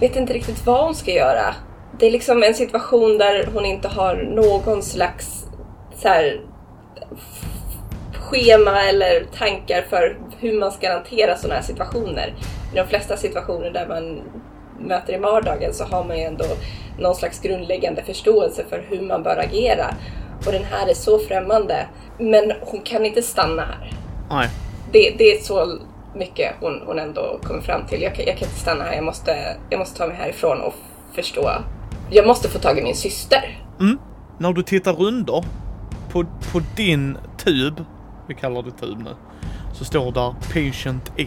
vet 0.00 0.16
inte 0.16 0.32
riktigt 0.32 0.66
vad 0.66 0.84
hon 0.84 0.94
ska 0.94 1.10
göra. 1.10 1.54
Det 1.98 2.06
är 2.06 2.10
liksom 2.10 2.42
en 2.42 2.54
situation 2.54 3.18
där 3.18 3.48
hon 3.54 3.64
inte 3.64 3.88
har 3.88 4.16
någon 4.16 4.82
slags 4.82 5.44
så 5.96 6.08
här, 6.08 6.40
schema 8.12 8.82
eller 8.82 9.24
tankar 9.24 9.82
för 9.82 10.18
hur 10.38 10.60
man 10.60 10.72
ska 10.72 10.92
hantera 10.92 11.36
sådana 11.36 11.54
här 11.54 11.62
situationer. 11.62 12.34
I 12.72 12.76
de 12.76 12.86
flesta 12.86 13.16
situationer 13.16 13.70
där 13.70 13.86
man 13.86 14.22
möter 14.80 15.14
i 15.14 15.18
vardagen 15.18 15.74
så 15.74 15.84
har 15.84 16.04
man 16.04 16.18
ju 16.18 16.24
ändå 16.24 16.44
någon 16.98 17.14
slags 17.14 17.40
grundläggande 17.40 18.02
förståelse 18.02 18.64
för 18.68 18.86
hur 18.88 19.00
man 19.00 19.22
bör 19.22 19.36
agera. 19.36 19.94
Och 20.46 20.52
den 20.52 20.64
här 20.64 20.88
är 20.88 20.94
så 20.94 21.18
främmande. 21.18 21.86
Men 22.18 22.52
hon 22.60 22.80
kan 22.80 23.06
inte 23.06 23.22
stanna 23.22 23.62
här. 23.62 23.92
Nej. 24.30 24.48
Det, 24.92 25.14
det 25.18 25.24
är 25.24 25.42
så 25.42 25.78
mycket 26.14 26.54
hon, 26.60 26.82
hon 26.86 26.98
ändå 26.98 27.38
kommer 27.42 27.60
fram 27.60 27.86
till. 27.86 28.02
Jag 28.02 28.14
kan, 28.14 28.24
jag 28.26 28.38
kan 28.38 28.48
inte 28.48 28.60
stanna 28.60 28.84
här, 28.84 28.94
jag 28.94 29.04
måste, 29.04 29.56
jag 29.70 29.78
måste 29.78 29.98
ta 29.98 30.06
mig 30.06 30.16
härifrån 30.16 30.60
och 30.60 30.74
förstå. 31.14 31.50
Jag 32.10 32.26
måste 32.26 32.48
få 32.48 32.58
tag 32.58 32.78
i 32.78 32.82
min 32.82 32.96
syster. 32.96 33.58
Mm. 33.80 33.98
När 34.38 34.52
du 34.52 34.62
tittar 34.62 35.02
under 35.02 35.44
på, 36.12 36.24
på 36.52 36.60
din 36.76 37.18
tub, 37.38 37.84
vi 38.28 38.34
kallar 38.34 38.62
det 38.62 38.70
tub 38.70 38.98
nu, 38.98 39.10
så 39.72 39.84
står 39.84 40.12
där 40.12 40.34
Patient 40.54 41.12
H. 41.18 41.24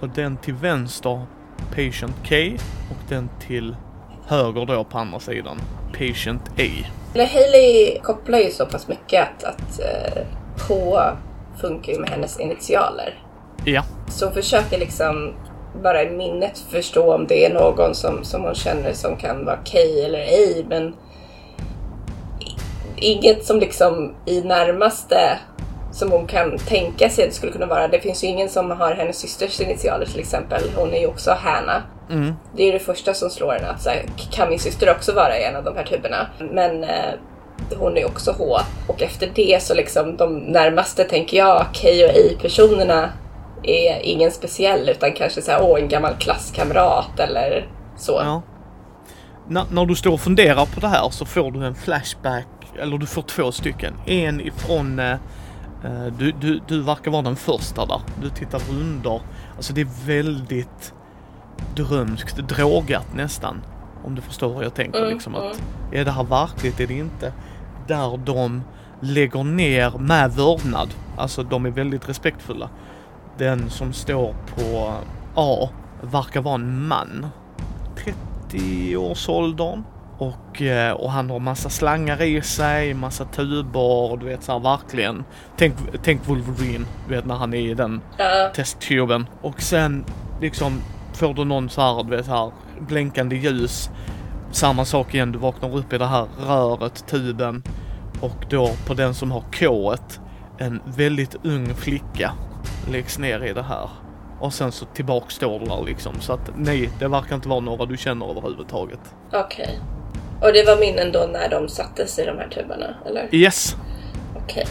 På 0.00 0.06
den 0.06 0.36
till 0.36 0.54
vänster 0.54 1.26
Patient 1.70 2.14
K 2.28 2.36
och 2.90 3.08
den 3.08 3.28
till 3.46 3.76
höger 4.26 4.66
då 4.66 4.84
på 4.84 4.98
andra 4.98 5.20
sidan 5.20 5.60
Patient 5.92 6.42
A. 6.58 7.01
Eller 7.14 7.26
Hailey 7.26 7.98
kopplar 7.98 8.38
ju 8.38 8.50
så 8.50 8.66
pass 8.66 8.88
mycket 8.88 9.22
att, 9.22 9.44
att 9.44 9.80
eh, 9.80 10.22
H 10.68 11.00
funkar 11.60 11.92
ju 11.92 11.98
med 11.98 12.10
hennes 12.10 12.40
initialer. 12.40 13.22
Ja. 13.64 13.82
Så 14.10 14.24
hon 14.24 14.34
försöker 14.34 14.78
liksom 14.78 15.34
bara 15.82 16.02
i 16.02 16.10
minnet 16.10 16.58
förstå 16.70 17.14
om 17.14 17.26
det 17.26 17.46
är 17.46 17.54
någon 17.54 17.94
som, 17.94 18.24
som 18.24 18.42
hon 18.42 18.54
känner 18.54 18.92
som 18.92 19.16
kan 19.16 19.44
vara 19.44 19.56
K 19.56 19.78
eller 20.04 20.18
ej, 20.18 20.66
men 20.68 20.94
inget 22.96 23.44
som 23.44 23.60
liksom 23.60 24.14
i 24.26 24.40
närmaste 24.40 25.38
som 25.92 26.12
hon 26.12 26.26
kan 26.26 26.58
tänka 26.58 27.08
sig 27.10 27.24
att 27.24 27.30
det 27.30 27.36
skulle 27.36 27.52
kunna 27.52 27.66
vara. 27.66 27.88
Det 27.88 28.00
finns 28.00 28.24
ju 28.24 28.28
ingen 28.28 28.48
som 28.48 28.70
har 28.70 28.94
hennes 28.94 29.18
systers 29.18 29.60
initialer 29.60 30.06
till 30.06 30.20
exempel. 30.20 30.62
Hon 30.76 30.94
är 30.94 31.00
ju 31.00 31.06
också 31.06 31.30
Hanna. 31.30 31.82
Mm. 32.12 32.34
Det 32.56 32.68
är 32.68 32.72
det 32.72 32.78
första 32.78 33.14
som 33.14 33.30
slår 33.30 33.54
en 33.54 33.64
att 33.64 33.82
så 33.82 33.90
här, 33.90 34.02
kan 34.30 34.48
min 34.48 34.58
syster 34.58 34.90
också 34.90 35.12
vara 35.12 35.38
i 35.38 35.44
en 35.44 35.56
av 35.56 35.64
de 35.64 35.76
här 35.76 35.84
tuberna? 35.84 36.26
Men 36.38 36.84
eh, 36.84 37.14
hon 37.78 37.96
är 37.96 38.06
också 38.06 38.34
H. 38.38 38.58
Och 38.86 39.02
efter 39.02 39.30
det 39.34 39.62
så 39.62 39.74
liksom 39.74 40.16
de 40.16 40.38
närmaste 40.38 41.04
tänker 41.04 41.36
jag, 41.36 41.66
K 41.74 41.88
och 41.88 42.16
I-personerna 42.16 43.12
är 43.62 44.00
ingen 44.02 44.30
speciell 44.30 44.88
utan 44.88 45.12
kanske 45.12 45.42
så 45.42 45.50
här, 45.50 45.62
åh 45.62 45.80
en 45.80 45.88
gammal 45.88 46.14
klasskamrat 46.14 47.20
eller 47.20 47.68
så. 47.96 48.20
Ja. 48.24 48.42
När, 49.48 49.64
när 49.70 49.86
du 49.86 49.94
står 49.94 50.12
och 50.12 50.20
funderar 50.20 50.66
på 50.66 50.80
det 50.80 50.88
här 50.88 51.10
så 51.10 51.24
får 51.24 51.50
du 51.50 51.66
en 51.66 51.74
flashback, 51.74 52.46
eller 52.80 52.98
du 52.98 53.06
får 53.06 53.22
två 53.22 53.52
stycken. 53.52 53.94
En 54.06 54.40
ifrån, 54.40 54.98
eh, 54.98 55.12
eh, 55.84 56.06
du, 56.18 56.32
du, 56.32 56.60
du 56.68 56.82
verkar 56.82 57.10
vara 57.10 57.22
den 57.22 57.36
första 57.36 57.86
där. 57.86 58.00
Du 58.22 58.30
tittar 58.30 58.60
under. 58.70 59.20
Alltså 59.56 59.72
det 59.72 59.80
är 59.80 60.06
väldigt 60.06 60.94
drömskt, 61.76 62.36
drogat 62.36 63.14
nästan. 63.14 63.62
Om 64.04 64.14
du 64.14 64.22
förstår 64.22 64.54
vad 64.54 64.64
jag 64.64 64.74
tänker 64.74 64.98
Mm, 64.98 65.10
liksom 65.10 65.34
att, 65.34 65.42
mm. 65.42 65.56
är 65.92 66.04
det 66.04 66.10
här 66.10 66.24
verkligt, 66.24 66.80
är 66.80 66.86
det 66.86 66.94
inte? 66.94 67.32
Där 67.86 68.16
de 68.16 68.62
lägger 69.00 69.44
ner 69.44 69.98
med 69.98 70.32
vördnad. 70.32 70.88
Alltså 71.16 71.42
de 71.42 71.66
är 71.66 71.70
väldigt 71.70 72.08
respektfulla. 72.08 72.68
Den 73.38 73.70
som 73.70 73.92
står 73.92 74.34
på 74.56 74.94
A 75.34 75.68
verkar 76.02 76.40
vara 76.40 76.54
en 76.54 76.86
man. 76.88 77.26
30-årsåldern. 78.50 79.84
Och, 80.18 80.62
eh, 80.62 80.92
och 80.92 81.10
han 81.10 81.30
har 81.30 81.38
massa 81.38 81.68
slangar 81.68 82.22
i 82.22 82.42
sig, 82.42 82.94
massa 82.94 83.24
tuber, 83.24 84.16
du 84.16 84.26
vet 84.26 84.42
såhär 84.42 84.58
verkligen. 84.58 85.24
Tänk, 85.56 85.74
tänk 86.02 86.28
Wolverine, 86.28 86.84
du 87.08 87.14
vet 87.14 87.26
när 87.26 87.34
han 87.34 87.54
är 87.54 87.58
i 87.58 87.74
den 87.74 88.00
Ja, 88.18 88.50
testtuben. 88.54 89.26
Och 89.40 89.62
sen 89.62 90.04
liksom 90.40 90.80
får 91.16 91.34
du 91.34 91.44
någon 91.44 91.70
så 91.70 91.80
här, 91.80 92.02
du 92.02 92.16
vet 92.16 92.26
så 92.26 92.32
här 92.32 92.52
blänkande 92.80 93.36
ljus. 93.36 93.90
Samma 94.52 94.84
sak 94.84 95.14
igen, 95.14 95.32
du 95.32 95.38
vaknar 95.38 95.76
upp 95.76 95.92
i 95.92 95.98
det 95.98 96.06
här 96.06 96.26
röret, 96.46 97.06
tuben. 97.06 97.62
Och 98.20 98.44
då 98.50 98.70
på 98.86 98.94
den 98.94 99.14
som 99.14 99.30
har 99.30 99.44
K 99.58 99.94
en 100.58 100.80
väldigt 100.84 101.36
ung 101.44 101.74
flicka 101.74 102.32
läggs 102.90 103.18
ner 103.18 103.44
i 103.44 103.52
det 103.52 103.62
här. 103.62 103.90
Och 104.40 104.54
sen 104.54 104.72
så 104.72 104.84
tillbaks 104.84 105.34
står 105.34 105.60
du 105.60 105.66
där 105.66 105.82
liksom. 105.86 106.20
Så 106.20 106.32
att 106.32 106.50
nej, 106.56 106.90
det 106.98 107.08
verkar 107.08 107.34
inte 107.34 107.48
vara 107.48 107.60
några 107.60 107.86
du 107.86 107.96
känner 107.96 108.30
överhuvudtaget. 108.30 109.00
Okej. 109.32 109.78
Och 110.40 110.52
det 110.52 110.66
var 110.66 110.76
minnen 110.76 111.12
då 111.12 111.28
när 111.32 111.48
de 111.48 111.68
sattes 111.68 112.18
i 112.18 112.24
de 112.24 112.38
här 112.38 112.48
tuberna, 112.48 112.94
eller? 113.06 113.34
Yes. 113.34 113.76
Okej. 114.36 114.66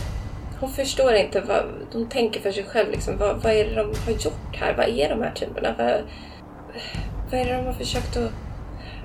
Hon 0.59 0.69
förstår 0.69 1.13
inte 1.13 1.41
vad 1.41 1.63
de 1.91 2.05
tänker 2.05 2.41
för 2.41 2.51
sig 2.51 2.63
själv. 2.63 2.91
Liksom. 2.91 3.17
Vad, 3.17 3.43
vad 3.43 3.53
är 3.53 3.65
det 3.65 3.75
de 3.75 3.93
har 4.05 4.11
gjort 4.11 4.55
här? 4.55 4.73
Vad 4.77 4.89
är 4.89 5.09
de 5.09 5.21
här 5.21 5.31
tuberna? 5.31 5.75
Vad, 5.77 6.01
vad 7.31 7.39
är 7.39 7.45
det 7.45 7.57
de 7.57 7.65
har 7.65 7.73
försökt 7.73 8.17
att... 8.17 8.31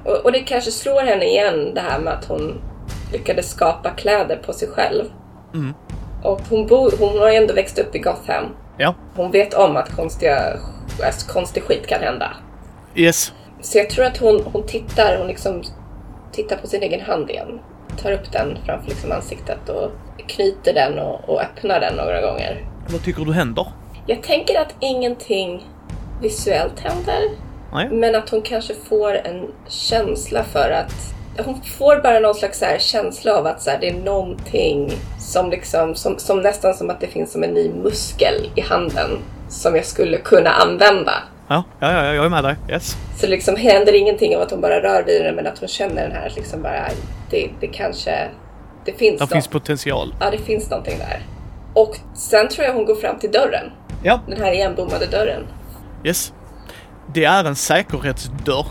Och, 0.04 0.24
och 0.24 0.32
det 0.32 0.40
kanske 0.40 0.70
slår 0.70 1.00
henne 1.00 1.24
igen 1.24 1.74
det 1.74 1.80
här 1.80 1.98
med 1.98 2.12
att 2.12 2.24
hon 2.24 2.60
lyckades 3.12 3.50
skapa 3.50 3.90
kläder 3.90 4.36
på 4.36 4.52
sig 4.52 4.68
själv. 4.68 5.04
Mm. 5.54 5.74
Och 6.22 6.40
hon, 6.50 6.66
bor, 6.66 6.92
hon 6.98 7.18
har 7.18 7.30
ju 7.30 7.36
ändå 7.36 7.54
växt 7.54 7.78
upp 7.78 7.94
i 7.94 7.98
Gotham. 7.98 8.44
Ja. 8.78 8.94
Hon 9.14 9.30
vet 9.30 9.54
om 9.54 9.76
att 9.76 9.96
konstiga, 9.96 10.56
alltså, 11.04 11.32
konstig 11.32 11.62
skit 11.62 11.86
kan 11.86 12.00
hända. 12.00 12.30
Yes. 12.94 13.32
Så 13.60 13.78
jag 13.78 13.90
tror 13.90 14.04
att 14.04 14.16
hon, 14.16 14.42
hon 14.52 14.66
tittar, 14.66 15.18
hon 15.18 15.26
liksom 15.26 15.62
tittar 16.32 16.56
på 16.56 16.66
sin 16.66 16.82
egen 16.82 17.00
hand 17.00 17.30
igen. 17.30 17.60
Tar 18.02 18.12
upp 18.12 18.32
den 18.32 18.58
framför 18.66 18.88
liksom 18.88 19.12
ansiktet 19.12 19.68
och 19.68 19.90
knyter 20.28 20.74
den 20.74 20.98
och, 20.98 21.28
och 21.28 21.40
öppnar 21.40 21.80
den 21.80 21.96
några 21.96 22.20
gånger. 22.20 22.64
Vad 22.88 23.04
tycker 23.04 23.24
du 23.24 23.32
händer? 23.32 23.66
Jag 24.06 24.22
tänker 24.22 24.60
att 24.60 24.74
ingenting 24.80 25.66
visuellt 26.22 26.80
händer. 26.80 27.22
Nej. 27.76 27.88
Men 27.90 28.14
att 28.14 28.30
hon 28.30 28.42
kanske 28.42 28.74
får 28.74 29.14
en 29.14 29.46
känsla 29.68 30.44
för 30.44 30.70
att 30.70 30.92
hon 31.44 31.60
får 31.62 32.02
bara 32.02 32.20
någon 32.20 32.34
slags 32.34 32.58
så 32.58 32.64
här 32.64 32.78
känsla 32.78 33.36
av 33.36 33.46
att 33.46 33.62
så 33.62 33.70
här, 33.70 33.78
det 33.80 33.88
är 33.88 33.94
någonting 33.94 34.92
som 35.18 35.50
liksom, 35.50 35.94
som, 35.94 36.18
som 36.18 36.40
nästan 36.40 36.74
som 36.74 36.90
att 36.90 37.00
det 37.00 37.06
finns 37.06 37.32
som 37.32 37.42
en 37.42 37.50
ny 37.54 37.70
muskel 37.70 38.50
i 38.54 38.60
handen 38.60 39.18
som 39.48 39.76
jag 39.76 39.84
skulle 39.84 40.18
kunna 40.18 40.50
använda. 40.50 41.12
Ja, 41.48 41.64
ja, 41.80 41.92
ja, 41.92 42.14
jag 42.14 42.24
är 42.24 42.28
med 42.28 42.44
dig. 42.44 42.56
Yes. 42.70 42.96
Så 43.16 43.26
det 43.26 43.30
liksom 43.30 43.56
händer 43.56 43.94
ingenting 43.94 44.36
av 44.36 44.42
att 44.42 44.50
hon 44.50 44.60
bara 44.60 44.82
rör 44.82 45.02
vid 45.02 45.24
den 45.24 45.34
men 45.34 45.46
att 45.46 45.58
hon 45.58 45.68
känner 45.68 46.02
den 46.02 46.12
här 46.12 46.32
liksom 46.36 46.62
bara, 46.62 46.84
det, 47.30 47.50
det 47.60 47.66
kanske, 47.66 48.28
det 48.84 48.92
finns 48.92 49.18
Där 49.18 49.26
något. 49.26 49.32
finns 49.32 49.48
potential. 49.48 50.14
Ja, 50.20 50.30
det 50.30 50.38
finns 50.38 50.70
någonting 50.70 50.98
där. 50.98 51.22
Och 51.74 51.96
sen 52.14 52.48
tror 52.48 52.66
jag 52.66 52.74
hon 52.74 52.84
går 52.84 52.94
fram 52.94 53.18
till 53.18 53.32
dörren. 53.32 53.72
Ja. 54.02 54.20
Den 54.28 54.40
här 54.42 54.52
igenbommade 54.52 55.06
dörren. 55.06 55.42
Yes. 56.04 56.32
Det 57.14 57.24
är 57.24 57.44
en 57.44 57.56
säkerhetsdörr. 57.56 58.66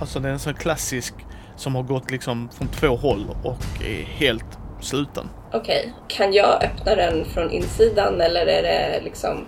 Alltså 0.00 0.20
det 0.20 0.28
är 0.28 0.32
en 0.32 0.38
sån 0.38 0.54
klassisk 0.54 1.14
som 1.56 1.74
har 1.74 1.82
gått 1.82 2.10
liksom 2.10 2.48
från 2.58 2.68
två 2.68 2.96
håll 2.96 3.26
och 3.42 3.82
är 3.84 4.02
helt 4.02 4.58
sluten. 4.80 5.28
Okej, 5.52 5.94
kan 6.08 6.32
jag 6.32 6.64
öppna 6.64 6.94
den 6.94 7.24
från 7.24 7.50
insidan 7.50 8.20
eller 8.20 8.46
är 8.46 8.62
det 8.62 9.00
liksom... 9.04 9.44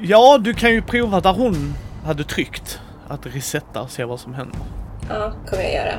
Ja, 0.00 0.38
du 0.38 0.54
kan 0.54 0.70
ju 0.70 0.82
prova 0.82 1.20
där 1.20 1.32
hon 1.32 1.74
hade 2.04 2.24
tryckt. 2.24 2.80
Att 3.08 3.26
resetta 3.26 3.82
och 3.82 3.90
se 3.90 4.04
vad 4.04 4.20
som 4.20 4.34
händer. 4.34 4.58
Ja, 5.08 5.32
kommer 5.50 5.62
jag 5.62 5.74
göra. 5.74 5.94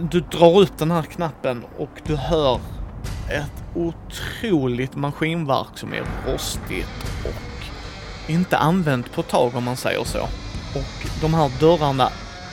Du 0.00 0.20
drar 0.20 0.60
upp 0.60 0.78
den 0.78 0.90
här 0.90 1.02
knappen 1.02 1.64
och 1.78 1.90
du 2.04 2.16
hör 2.16 2.60
ett 3.30 3.64
otroligt 3.74 4.96
maskinverk 4.96 5.78
som 5.78 5.92
är 5.92 6.02
rostigt 6.32 6.88
och 7.24 7.64
inte 8.30 8.56
använt 8.56 9.12
på 9.12 9.20
ett 9.20 9.28
tag 9.28 9.54
om 9.54 9.64
man 9.64 9.76
säger 9.76 10.04
så. 10.04 10.28
Och 10.74 11.20
de 11.20 11.34
här 11.34 11.50
dörrarna 11.60 12.08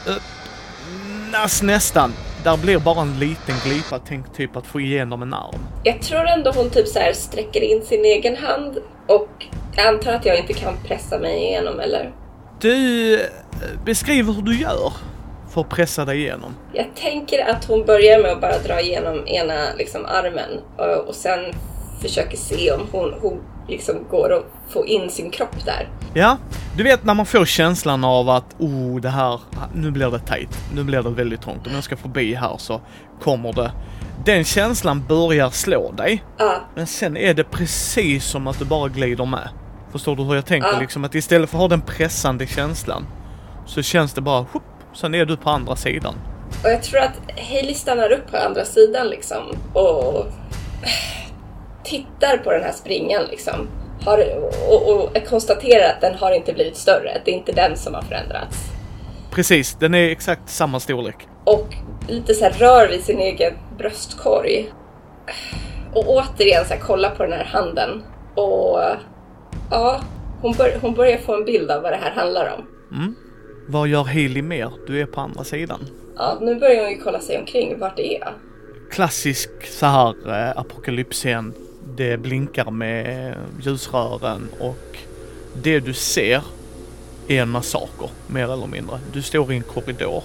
öppnas 0.08 1.62
nästan. 1.62 2.14
Där 2.44 2.58
blir 2.58 2.80
bara 2.80 3.02
en 3.02 3.20
liten 3.20 3.56
glipa, 3.66 4.00
tänk 4.08 4.34
typ 4.34 4.56
att 4.56 4.66
få 4.66 4.80
igenom 4.80 5.22
en 5.22 5.34
arm. 5.34 5.60
Jag 5.84 6.02
tror 6.02 6.28
ändå 6.28 6.52
hon 6.52 6.70
typ 6.70 6.88
så 6.88 7.00
här 7.00 7.14
sträcker 7.14 7.62
in 7.62 7.82
sin 7.86 8.06
egen 8.06 8.36
hand 8.36 8.78
och 9.08 9.30
jag 9.76 9.88
antar 9.88 10.14
att 10.14 10.26
jag 10.26 10.40
inte 10.40 10.54
kan 10.54 10.74
pressa 10.88 11.20
mig 11.20 11.38
igenom 11.38 11.80
eller? 11.80 12.12
Du 12.62 13.14
eh, 13.14 13.28
beskriver 13.86 14.34
hur 14.34 14.42
du 14.42 14.62
gör 14.62 14.94
för 15.50 15.62
att 15.62 15.70
pressa 15.70 16.06
dig 16.06 16.20
igenom. 16.20 16.56
Jag 16.74 16.96
tänker 16.96 17.50
att 17.50 17.66
hon 17.66 17.86
börjar 17.86 18.22
med 18.22 18.32
att 18.32 18.42
bara 18.42 18.58
dra 18.58 18.82
igenom 18.82 19.28
ena 19.28 19.74
liksom, 19.78 20.06
armen 20.06 20.50
och, 20.78 21.08
och 21.08 21.16
sen 21.16 21.40
försöker 22.02 22.38
se 22.38 22.72
om 22.72 22.88
hon, 22.92 23.14
hon 23.22 23.42
liksom 23.68 23.96
går 24.10 24.34
att 24.34 24.46
få 24.70 24.86
in 24.86 25.10
sin 25.10 25.32
kropp 25.32 25.66
där. 25.66 25.90
Ja, 26.14 26.38
du 26.78 26.84
vet 26.84 27.04
när 27.04 27.14
man 27.14 27.26
får 27.26 27.46
känslan 27.46 28.04
av 28.04 28.30
att 28.30 28.56
oh, 28.58 29.02
det 29.02 29.10
här, 29.10 29.40
nu 29.74 29.92
blir 29.92 30.12
det 30.12 30.20
tajt, 30.20 30.58
nu 30.74 30.84
blir 30.84 31.04
det 31.04 31.10
väldigt 31.10 31.42
trångt. 31.42 31.68
Om 31.68 31.74
jag 31.74 31.84
ska 31.84 31.98
förbi 31.98 32.34
här 32.34 32.58
så 32.58 32.82
kommer 33.22 33.54
det. 33.54 33.72
Den 34.26 34.44
känslan 34.44 35.06
börjar 35.08 35.50
slå 35.50 35.92
dig, 35.92 36.24
Ja, 36.38 36.62
men 36.76 36.88
sen 36.88 37.18
är 37.18 37.34
det 37.34 37.44
precis 37.44 38.26
som 38.26 38.48
att 38.48 38.60
du 38.60 38.66
bara 38.66 38.88
glider 38.88 39.26
med. 39.26 39.50
Förstår 39.92 40.16
du 40.16 40.24
hur 40.24 40.36
jag 40.36 40.46
tänker? 40.46 40.70
Ja. 40.74 40.80
Liksom 40.80 41.04
att 41.04 41.16
istället 41.16 41.50
för 41.50 41.58
att 41.58 41.62
ha 41.62 41.68
den 41.68 41.82
pressande 41.82 42.48
känslan 42.48 43.06
så 43.66 43.82
känns 43.82 44.14
det 44.14 44.22
bara, 44.22 44.42
whoop, 44.42 44.64
sen 44.94 45.16
är 45.16 45.26
du 45.26 45.38
på 45.38 45.50
andra 45.50 45.76
sidan. 45.76 46.16
och 46.64 46.70
jag 46.70 46.84
tror 46.84 47.00
att 47.00 47.40
Hailey 47.50 47.74
stannar 47.74 48.12
upp 48.12 48.32
på 48.32 48.38
andra 48.38 48.66
sidan 48.66 49.08
liksom 49.08 49.44
och 49.74 50.26
tittar 51.84 52.38
på 52.38 52.52
den 52.52 52.64
här 52.64 52.72
springan 52.72 53.24
liksom. 53.30 53.68
Har, 54.06 54.26
och, 54.70 54.90
och 54.94 55.28
konstaterar 55.30 55.90
att 55.90 56.02
den 56.02 56.16
har 56.16 56.32
inte 56.32 56.54
blivit 56.54 56.78
större. 56.78 57.22
Det 57.26 57.32
är 57.32 57.36
inte 57.36 57.52
den 57.52 57.78
som 57.78 57.94
har 57.94 58.02
förändrats. 58.02 58.58
Precis, 59.32 59.76
den 59.80 59.94
är 59.94 60.10
exakt 60.10 60.50
samma 60.50 60.80
storlek. 60.80 61.16
och 61.44 61.68
lite 62.08 62.34
så 62.34 62.44
här 62.44 62.52
rör 62.52 62.88
vid 62.88 63.04
sin 63.04 63.20
egen 63.20 63.54
bröstkorg. 63.78 64.74
Och 65.94 66.04
återigen 66.08 66.66
så 66.66 66.74
här 66.74 66.82
kolla 66.82 67.10
på 67.10 67.24
den 67.24 67.32
här 67.34 67.44
handen. 67.44 68.04
Och 68.36 68.80
ja, 69.72 70.02
hon, 70.42 70.54
bör, 70.54 70.78
hon 70.82 70.94
börjar 70.94 71.18
få 71.18 71.36
en 71.36 71.46
bild 71.46 71.72
av 71.72 71.82
vad 71.82 71.92
det 71.92 71.98
här 71.98 72.12
handlar 72.12 72.54
om. 72.58 72.66
Vad 73.68 73.88
gör 73.88 74.04
Haley 74.04 74.42
mer? 74.42 74.72
Du 74.88 75.02
är 75.02 75.06
på 75.06 75.22
andra 75.22 75.44
sidan. 75.44 75.80
Ja, 76.18 76.38
nu 76.42 76.56
börjar 76.56 76.82
hon 76.82 76.92
ju 76.92 76.98
kolla 76.98 77.20
sig 77.20 77.38
omkring. 77.40 77.80
Vart 77.80 78.00
är 78.00 78.20
jag? 78.20 78.34
klassisk 78.92 79.50
så 79.66 79.86
här 79.86 80.30
eh, 80.30 80.58
apokalypsscen. 80.58 81.54
Det 82.00 82.18
blinkar 82.18 82.72
med 82.72 83.36
ljusrören 83.62 84.50
och 84.60 84.98
det 85.54 85.80
du 85.80 85.94
ser 85.94 86.44
är 87.28 87.42
en 87.42 87.50
massaker, 87.50 88.10
mer 88.28 88.54
eller 88.54 88.68
mindre. 88.68 89.00
Du 89.14 89.22
står 89.22 89.54
i 89.54 89.56
en 89.56 89.64
korridor 89.64 90.24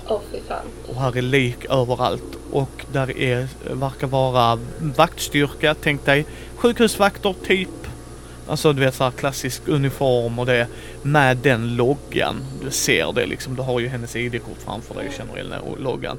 fan. 0.48 0.64
och 0.88 0.94
här 0.94 1.16
är 1.16 1.22
lik 1.22 1.64
överallt 1.64 2.38
och 2.52 2.84
där 2.92 3.18
är, 3.18 3.48
verkar 3.74 4.06
vara 4.06 4.58
vaktstyrka, 4.96 5.74
tänk 5.80 6.04
dig 6.04 6.26
sjukhusvakter 6.56 7.34
typ. 7.46 7.86
Alltså 8.48 8.72
du 8.72 8.80
vet 8.80 8.94
såhär 8.94 9.10
klassisk 9.10 9.62
uniform 9.68 10.38
och 10.38 10.46
det 10.46 10.66
med 11.02 11.36
den 11.36 11.76
loggan. 11.76 12.44
Du 12.64 12.70
ser 12.70 13.12
det 13.12 13.26
liksom, 13.26 13.56
du 13.56 13.62
har 13.62 13.80
ju 13.80 13.88
hennes 13.88 14.16
ID-kort 14.16 14.58
framför 14.64 14.94
dig 14.94 15.08
och 15.08 15.14
känner 15.14 15.38
igen 15.38 15.54
loggan. 15.78 16.18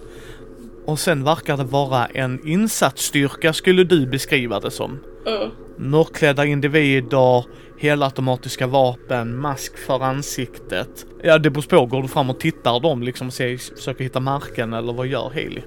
Och 0.86 1.00
sen 1.00 1.24
verkar 1.24 1.58
det 1.58 1.64
vara 1.64 2.06
en 2.06 2.48
insatsstyrka 2.48 3.54
skulle 3.54 3.84
du 3.84 4.08
beskriva 4.08 4.60
det 4.60 4.72
som. 4.72 5.00
Mm. 5.28 5.50
Mörkklädda 5.78 6.46
individer, 6.46 7.46
helautomatiska 7.80 8.68
vapen, 8.68 9.38
mask 9.38 9.78
för 9.78 10.04
ansiktet. 10.04 11.06
Ja 11.24 11.38
det 11.38 11.50
beror 11.50 11.64
på, 11.64 11.86
går 11.86 12.02
du 12.02 12.08
fram 12.08 12.30
och 12.30 12.40
tittar 12.40 12.80
dem 12.80 13.04
liksom 13.04 13.28
och 13.28 13.34
ser, 13.34 13.76
försöker 13.76 14.04
hitta 14.04 14.20
märken 14.20 14.74
eller 14.74 14.94
vad 14.94 15.08
gör 15.08 15.30
Haley? 15.30 15.62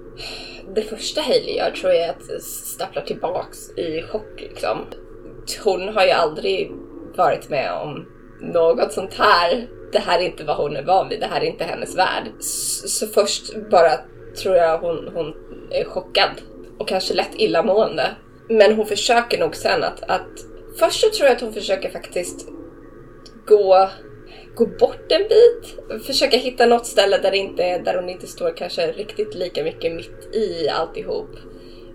Det 0.74 0.82
första 0.82 1.20
Hailey 1.20 1.56
gör 1.56 1.70
tror 1.70 1.92
jag 1.92 2.04
är 2.04 2.10
att 2.10 2.42
stappla 2.42 3.00
tillbaks 3.00 3.70
i 3.70 4.02
chock 4.02 4.40
liksom. 4.40 4.78
Hon 5.64 5.88
har 5.88 6.04
ju 6.04 6.10
aldrig 6.10 6.70
varit 7.16 7.48
med 7.48 7.72
om 7.72 8.06
något 8.40 8.92
sånt 8.92 9.14
här. 9.14 9.68
Det 9.92 9.98
här 9.98 10.18
är 10.18 10.22
inte 10.22 10.44
vad 10.44 10.56
hon 10.56 10.76
är 10.76 10.82
van 10.82 11.08
vid, 11.08 11.20
det 11.20 11.26
här 11.26 11.40
är 11.40 11.44
inte 11.44 11.64
hennes 11.64 11.96
värld. 11.96 12.32
Så 12.40 13.06
först 13.06 13.70
bara 13.70 13.92
tror 14.38 14.56
jag 14.56 14.78
hon, 14.78 15.10
hon 15.14 15.34
är 15.70 15.84
chockad 15.84 16.30
och 16.78 16.88
kanske 16.88 17.14
lätt 17.14 17.34
illamående. 17.36 18.10
Men 18.48 18.74
hon 18.74 18.86
försöker 18.86 19.38
nog 19.40 19.56
sen 19.56 19.84
att, 19.84 20.02
att 20.10 20.28
först 20.78 21.00
så 21.00 21.10
tror 21.10 21.26
jag 21.28 21.36
att 21.36 21.40
hon 21.42 21.52
försöker 21.52 21.90
faktiskt 21.90 22.48
gå, 23.46 23.88
gå 24.54 24.66
bort 24.66 25.12
en 25.12 25.22
bit. 25.28 25.78
Försöka 26.06 26.36
hitta 26.36 26.66
något 26.66 26.86
ställe 26.86 27.18
där, 27.18 27.32
inte, 27.34 27.78
där 27.78 27.94
hon 27.94 28.08
inte 28.08 28.26
står 28.26 28.56
kanske 28.56 28.92
riktigt 28.92 29.34
lika 29.34 29.64
mycket 29.64 29.92
mitt 29.94 30.34
i 30.34 30.68
alltihop. 30.68 31.30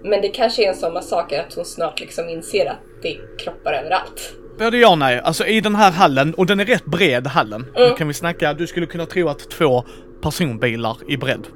Men 0.03 0.21
det 0.21 0.27
kanske 0.29 0.63
är 0.63 0.69
en 0.69 0.75
sån 0.75 0.93
massaker 0.93 1.39
att 1.39 1.53
hon 1.53 1.65
snart 1.65 1.99
liksom 1.99 2.29
inser 2.29 2.65
att 2.65 2.79
det 3.01 3.15
är 3.15 3.37
kroppar 3.37 3.73
överallt. 3.73 4.33
Både 4.59 4.77
ja 4.77 4.91
och 4.91 4.97
nej. 4.97 5.19
Alltså 5.23 5.45
i 5.45 5.61
den 5.61 5.75
här 5.75 5.91
hallen, 5.91 6.33
och 6.33 6.45
den 6.45 6.59
är 6.59 6.65
rätt 6.65 6.85
bred 6.85 7.27
hallen. 7.27 7.65
Nu 7.75 7.83
Mm. 7.83 7.95
kan 7.97 8.07
vi 8.07 8.13
snacka, 8.13 8.53
du 8.53 8.67
skulle 8.67 8.85
kunna 8.85 9.05
tro 9.05 9.29
att 9.29 9.49
två 9.49 9.83
personbilar 10.21 10.97
i 11.07 11.17
bredd. 11.17 11.47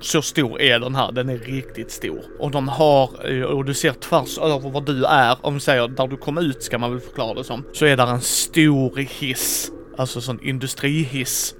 Så 0.00 0.22
stor 0.22 0.60
är 0.60 0.78
den 0.78 0.94
här, 0.94 1.12
den 1.12 1.28
är 1.28 1.38
riktigt 1.38 1.90
stor. 1.90 2.20
Och 2.38 2.50
de 2.50 2.68
har, 2.68 3.30
eh, 3.30 3.42
och 3.42 3.64
du 3.64 3.74
ser 3.74 3.92
tvärs 3.92 4.38
över 4.38 4.70
var 4.70 4.80
du 4.80 5.04
är, 5.04 5.36
om 5.40 5.54
vi 5.54 5.60
säger 5.60 5.88
där 5.88 6.06
du 6.06 6.16
kom 6.16 6.38
ut 6.38 6.62
ska 6.62 6.78
man 6.78 6.90
väl 6.90 7.00
förklara 7.00 7.34
det 7.34 7.44
som. 7.44 7.64
Så 7.72 7.84
är 7.84 7.96
där 7.96 8.06
en 8.06 8.20
stor 8.20 8.96
hiss, 8.96 9.72
alltså 9.96 10.20
sån 10.20 10.40
industrihiss. 10.42 11.54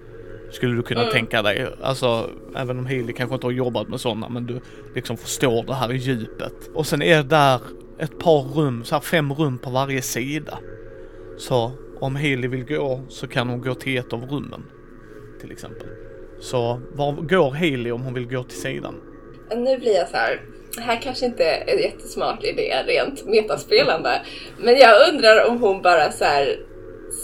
Skulle 0.53 0.77
du 0.77 0.83
kunna 0.83 1.05
tänka 1.05 1.43
dig. 1.43 1.69
Alltså, 1.83 2.31
även 2.57 2.79
om 2.79 2.87
Healy 2.87 3.13
kanske 3.13 3.35
inte 3.35 3.47
har 3.47 3.53
jobbat 3.53 3.89
med 3.89 4.01
sådana, 4.01 4.29
men 4.29 4.47
du 4.47 4.61
liksom 4.95 5.17
förstår 5.17 5.65
det 5.65 5.75
här 5.75 5.93
djupet. 5.93 6.71
Och 6.75 6.87
sen 6.87 7.03
är 7.03 7.23
där 7.23 7.61
ett 7.99 8.19
par 8.19 8.43
rum, 8.43 8.85
så 8.85 8.95
här 8.95 9.01
fem 9.01 9.33
rum 9.33 9.59
på 9.59 9.71
varje 9.71 10.03
sida. 10.03 10.59
Så 11.39 11.73
om 12.01 12.17
Haley 12.17 12.49
vill 12.49 12.65
gå 12.65 13.01
så 13.09 13.29
kan 13.29 13.49
hon 13.49 13.61
gå 13.61 13.75
till 13.75 13.99
ett 13.99 14.13
av 14.13 14.25
rummen. 14.25 14.63
Till 15.41 15.53
exempel. 15.53 15.89
Så 16.41 16.81
var 16.93 17.13
går 17.13 17.51
Haley 17.51 17.91
om 17.93 18.03
hon 18.03 18.15
vill 18.15 18.29
gå 18.29 18.43
till 18.43 18.61
sidan? 18.61 18.95
Nu 19.57 19.79
blir 19.79 19.95
jag 19.95 20.09
så 20.09 20.17
här. 20.17 20.41
Det 20.75 20.81
här 20.81 21.03
kanske 21.03 21.27
inte 21.27 21.45
är 21.45 21.75
en 21.75 21.83
jättesmart 21.83 22.45
idé 22.45 22.85
rent 22.87 23.25
metaspelande. 23.27 24.23
Men 24.59 24.77
jag 24.77 25.09
undrar 25.09 25.49
om 25.49 25.63
hon 25.63 25.83
bara 25.83 26.13
så 26.13 26.25
här 26.25 26.57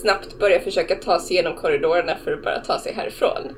snabbt 0.02 0.38
börjar 0.38 0.60
försöka 0.60 0.94
ta 0.94 1.20
sig 1.20 1.36
igenom 1.36 1.56
korridorerna 1.56 2.16
för 2.24 2.32
att 2.32 2.42
bara 2.42 2.60
ta 2.60 2.78
sig 2.78 2.94
härifrån. 2.94 3.54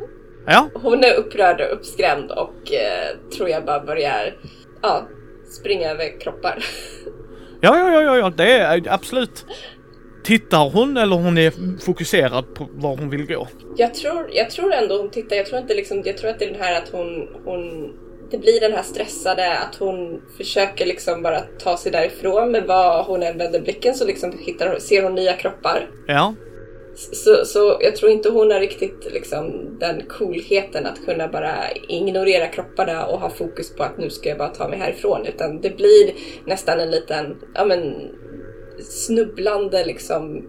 Ja, 0.47 0.71
Hon 0.75 1.05
är 1.05 1.15
upprörd 1.15 1.61
och 1.61 1.73
uppskrämd 1.73 2.31
och 2.31 2.73
eh, 2.73 3.31
tror 3.37 3.49
jag 3.49 3.65
bara 3.65 3.81
börjar 3.81 4.37
ja, 4.83 5.09
springa 5.61 5.91
över 5.91 6.21
kroppar. 6.21 6.59
ja, 7.61 7.79
ja, 7.79 8.03
ja, 8.03 8.17
ja, 8.17 8.33
det 8.37 8.53
är 8.53 8.83
absolut. 8.89 9.45
Tittar 10.27 10.71
hon 10.71 10.97
eller 10.97 11.17
hon 11.17 11.39
är 11.39 11.81
fokuserad 11.85 12.55
på 12.55 12.69
var 12.73 12.97
hon 12.97 13.11
vill 13.11 13.27
gå? 13.27 13.49
Jag 13.77 13.95
tror, 13.95 14.31
jag 14.33 14.51
tror 14.51 14.73
ändå 14.73 14.97
hon 14.97 15.11
tittar, 15.11 15.37
jag 15.37 15.47
tror 15.47 15.61
inte 15.61 15.75
liksom, 15.75 16.03
jag 16.05 16.17
tror 16.17 16.31
att 16.31 16.39
det 16.39 16.45
är 16.45 16.53
den 16.53 16.61
här 16.61 16.83
att 16.83 16.89
hon, 16.89 17.29
hon 17.45 17.93
det 18.31 18.39
blir 18.39 18.61
den 18.61 18.73
här 18.73 18.83
stressade 18.83 19.59
att 19.59 19.75
hon 19.75 20.23
försöker 20.37 20.87
liksom 20.87 21.23
bara 21.23 21.41
ta 21.41 21.77
sig 21.77 21.93
därifrån 21.93 22.51
men 22.51 22.67
vad 22.67 23.07
hon 23.07 23.23
än 23.23 23.39
vänder 23.39 23.61
blicken 23.61 23.95
så 23.95 24.07
liksom 24.07 24.39
hittar, 24.39 24.79
ser 24.79 25.03
hon 25.03 25.15
nya 25.15 25.33
kroppar. 25.33 25.91
Ja, 26.07 26.35
Så, 26.97 27.45
så 27.45 27.79
jag 27.81 27.97
tror 27.97 28.11
inte 28.13 28.29
hon 28.29 28.51
har 28.51 28.61
riktigt 28.61 29.09
liksom 29.13 29.77
den 29.81 30.03
coolheten 30.09 30.87
att 30.87 31.05
kunna 31.05 31.29
bara 31.29 31.55
ignorera 31.89 32.47
kropparna 32.47 33.07
och 33.07 33.21
ha 33.21 33.31
fokus 33.31 33.75
på 33.75 33.83
att 33.83 33.99
nu 33.99 34.11
ska 34.11 34.29
jag 34.29 34.39
bara 34.39 34.49
ta 34.49 34.69
mig 34.69 34.79
härifrån. 34.79 35.27
Utan 35.27 35.61
det 35.61 35.77
blir 35.77 36.15
nästan 36.45 36.81
en 36.81 36.91
liten, 36.91 37.37
ja 37.55 37.65
men 37.65 37.95
snubblande 38.85 39.85
liksom 39.85 40.45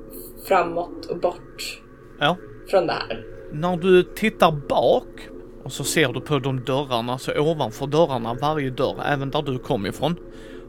framåt 0.48 1.06
och 1.06 1.20
bort 1.20 1.82
ja. 2.20 2.38
från 2.68 2.88
det 2.88 2.94
här. 2.94 3.26
När 3.52 3.78
du 3.78 4.04
tittar 4.04 4.52
bak 4.52 5.30
och 5.64 5.72
så 5.72 5.84
ser 5.84 6.14
du 6.14 6.22
på 6.22 6.40
de 6.40 6.64
dörrarna, 6.64 7.18
så 7.18 7.40
ovanför 7.40 7.88
dörrarna, 7.88 8.34
varje 8.34 8.70
dörr, 8.70 9.04
även 9.06 9.30
där 9.30 9.42
du 9.42 9.60
kom 9.60 9.86
ifrån, 9.86 10.16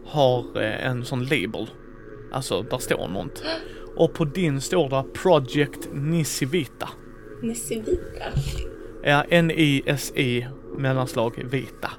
har 0.06 0.62
eh, 0.62 0.86
en 0.86 1.04
sån 1.04 1.24
label. 1.24 1.66
Alltså, 2.32 2.62
där 2.62 2.78
står 2.78 3.08
något. 3.08 3.42
Och 3.96 4.14
på 4.14 4.24
din 4.24 4.60
står 4.60 4.88
det 4.88 5.04
Project 5.22 5.88
Nisivita. 5.92 6.88
Nissivita. 7.42 8.24
Ja, 9.02 9.24
N-I-S-I 9.28 10.46
mellanslag 10.76 11.44
Vita. 11.50 11.90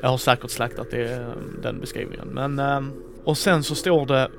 Jag 0.00 0.08
har 0.08 0.16
säkert 0.16 0.50
slaktat 0.50 0.90
det, 0.90 1.12
eh, 1.12 1.28
den 1.62 1.80
beskrivningen. 1.80 2.28
Men, 2.28 2.58
ehm, 2.58 2.92
och 3.24 3.38
sen 3.38 3.62
så 3.62 3.74
står 3.74 4.06
det 4.06 4.30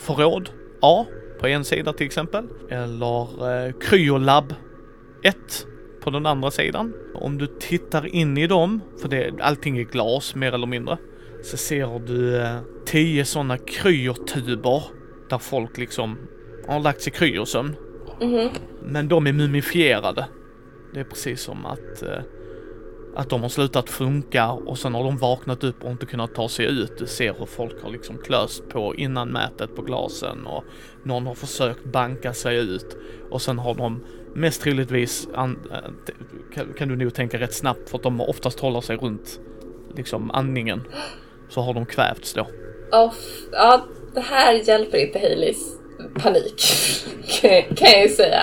förråd 0.00 0.50
A 0.80 1.06
på 1.40 1.46
en 1.46 1.64
sida 1.64 1.92
till 1.92 2.06
exempel. 2.06 2.48
Eller 2.68 3.66
eh, 3.66 3.72
Kryolab 3.72 4.54
1 5.22 5.36
på 6.00 6.10
den 6.10 6.26
andra 6.26 6.50
sidan. 6.50 6.92
Om 7.14 7.38
du 7.38 7.46
tittar 7.46 8.14
in 8.14 8.38
i 8.38 8.46
dem, 8.46 8.80
för 9.00 9.08
det, 9.08 9.32
allting 9.40 9.78
är 9.78 9.82
glas 9.82 10.34
mer 10.34 10.52
eller 10.52 10.66
mindre, 10.66 10.98
så 11.42 11.56
ser 11.56 11.98
du 12.06 12.36
eh, 12.36 12.58
tio 12.86 13.24
sådana 13.24 13.58
kryotuber 13.58 14.82
där 15.28 15.38
folk 15.38 15.78
liksom 15.78 16.18
har 16.68 16.80
lagt 16.80 17.00
sig 17.00 17.12
i 17.12 17.16
kryosömn. 17.16 17.76
Mhm. 18.20 18.48
Men 18.82 19.08
de 19.08 19.26
är 19.26 19.32
mumifierade. 19.32 20.26
Det 20.94 21.00
är 21.00 21.04
precis 21.04 21.40
som 21.40 21.66
att, 21.66 22.02
eh, 22.02 22.22
att 23.14 23.30
de 23.30 23.42
har 23.42 23.48
slutat 23.48 23.90
funka 23.90 24.50
och 24.50 24.78
sen 24.78 24.94
har 24.94 25.04
de 25.04 25.18
vaknat 25.18 25.64
upp 25.64 25.84
och 25.84 25.90
inte 25.90 26.06
kunnat 26.06 26.34
ta 26.34 26.48
sig 26.48 26.66
ut. 26.66 26.98
Du 26.98 27.06
ser 27.06 27.34
hur 27.38 27.46
folk 27.46 27.82
har 27.82 27.90
liksom 27.90 28.18
klöst 28.18 28.68
på 28.68 28.94
innanmätet 28.94 29.76
på 29.76 29.82
glasen 29.82 30.46
och 30.46 30.64
någon 31.02 31.26
har 31.26 31.34
försökt 31.34 31.84
banka 31.84 32.32
sig 32.32 32.56
ut 32.58 32.96
och 33.30 33.42
sen 33.42 33.58
har 33.58 33.74
de 33.74 34.04
mest 34.34 34.62
troligtvis, 34.62 35.28
kan, 36.78 36.88
du 36.88 36.96
nog 36.96 37.14
tänka 37.14 37.38
rätt 37.40 37.54
snabbt 37.54 37.90
för 37.90 37.96
att 37.98 38.02
de 38.02 38.20
oftast 38.20 38.60
håller 38.60 38.80
sig 38.80 38.96
runt 38.96 39.40
liksom 39.96 40.30
andningen. 40.30 40.82
Så 41.48 41.60
har 41.60 41.74
de 41.74 41.86
kvävts 41.86 42.34
då. 42.34 42.46
Ja, 42.90 43.12
f- 43.14 43.48
ja, 43.52 43.86
det 44.14 44.20
här 44.20 44.54
hjälper 44.54 44.98
inte 44.98 45.18
Haleys 45.18 45.76
panik. 46.22 46.62
kan- 47.40 47.76
kan 47.76 47.90
jag 47.90 48.02
ju 48.02 48.08
säga. 48.08 48.42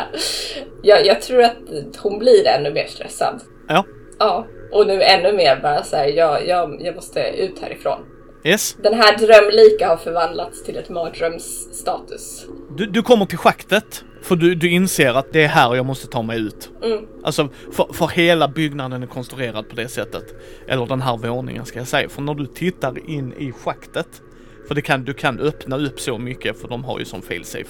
Jag, 0.81 1.05
jag 1.05 1.21
tror 1.21 1.43
att 1.43 1.57
hon 1.97 2.19
blir 2.19 2.47
ännu 2.47 2.73
mer 2.73 2.87
stressad. 2.87 3.41
Ja, 3.67 3.85
Ja, 4.19 4.47
och 4.71 4.87
nu 4.87 5.01
ännu 5.03 5.33
mer 5.33 5.59
bara 5.61 5.83
så 5.83 5.95
här, 5.95 6.07
jag, 6.07 6.47
jag, 6.47 6.81
jag 6.81 6.95
måste 6.95 7.19
ut 7.19 7.59
härifrån. 7.59 7.99
yes. 8.43 8.77
Den 8.83 8.93
här 8.93 9.17
drömlika 9.17 9.87
har 9.87 9.97
förvandlats 9.97 10.63
till 10.63 10.77
ett 10.77 10.89
mardrömsstatus. 10.89 12.45
Du, 12.77 12.85
du 12.85 13.01
kommer 13.01 13.25
till 13.25 13.37
schaktet, 13.37 14.03
för 14.21 14.35
du, 14.35 14.55
du 14.55 14.71
inser 14.71 15.13
att 15.13 15.33
det 15.33 15.43
är 15.43 15.47
här 15.47 15.75
jag 15.75 15.85
måste 15.85 16.07
ta 16.07 16.21
mig 16.21 16.39
ut. 16.39 16.69
Mm. 16.83 17.05
Alltså, 17.23 17.49
för, 17.71 17.93
för 17.93 18.07
hela 18.07 18.47
byggnaden 18.47 19.03
är 19.03 19.07
konstruerad 19.07 19.69
på 19.69 19.75
det 19.75 19.87
sättet. 19.87 20.35
Eller 20.67 20.85
den 20.85 21.01
här 21.01 21.17
våningen 21.17 21.65
ska 21.65 21.79
jag 21.79 21.87
säga. 21.87 22.09
För 22.09 22.21
när 22.21 22.33
du 22.33 22.45
tittar 22.45 23.09
in 23.09 23.33
i 23.37 23.51
schaktet, 23.51 24.21
för 24.67 24.75
det 24.75 24.81
kan, 24.81 25.03
du 25.03 25.13
kan 25.13 25.39
öppna 25.39 25.77
upp 25.77 25.99
så 25.99 26.17
mycket 26.17 26.61
för 26.61 26.67
de 26.67 26.83
har 26.83 26.99
ju 26.99 27.05
som 27.05 27.21
failsafe. 27.21 27.69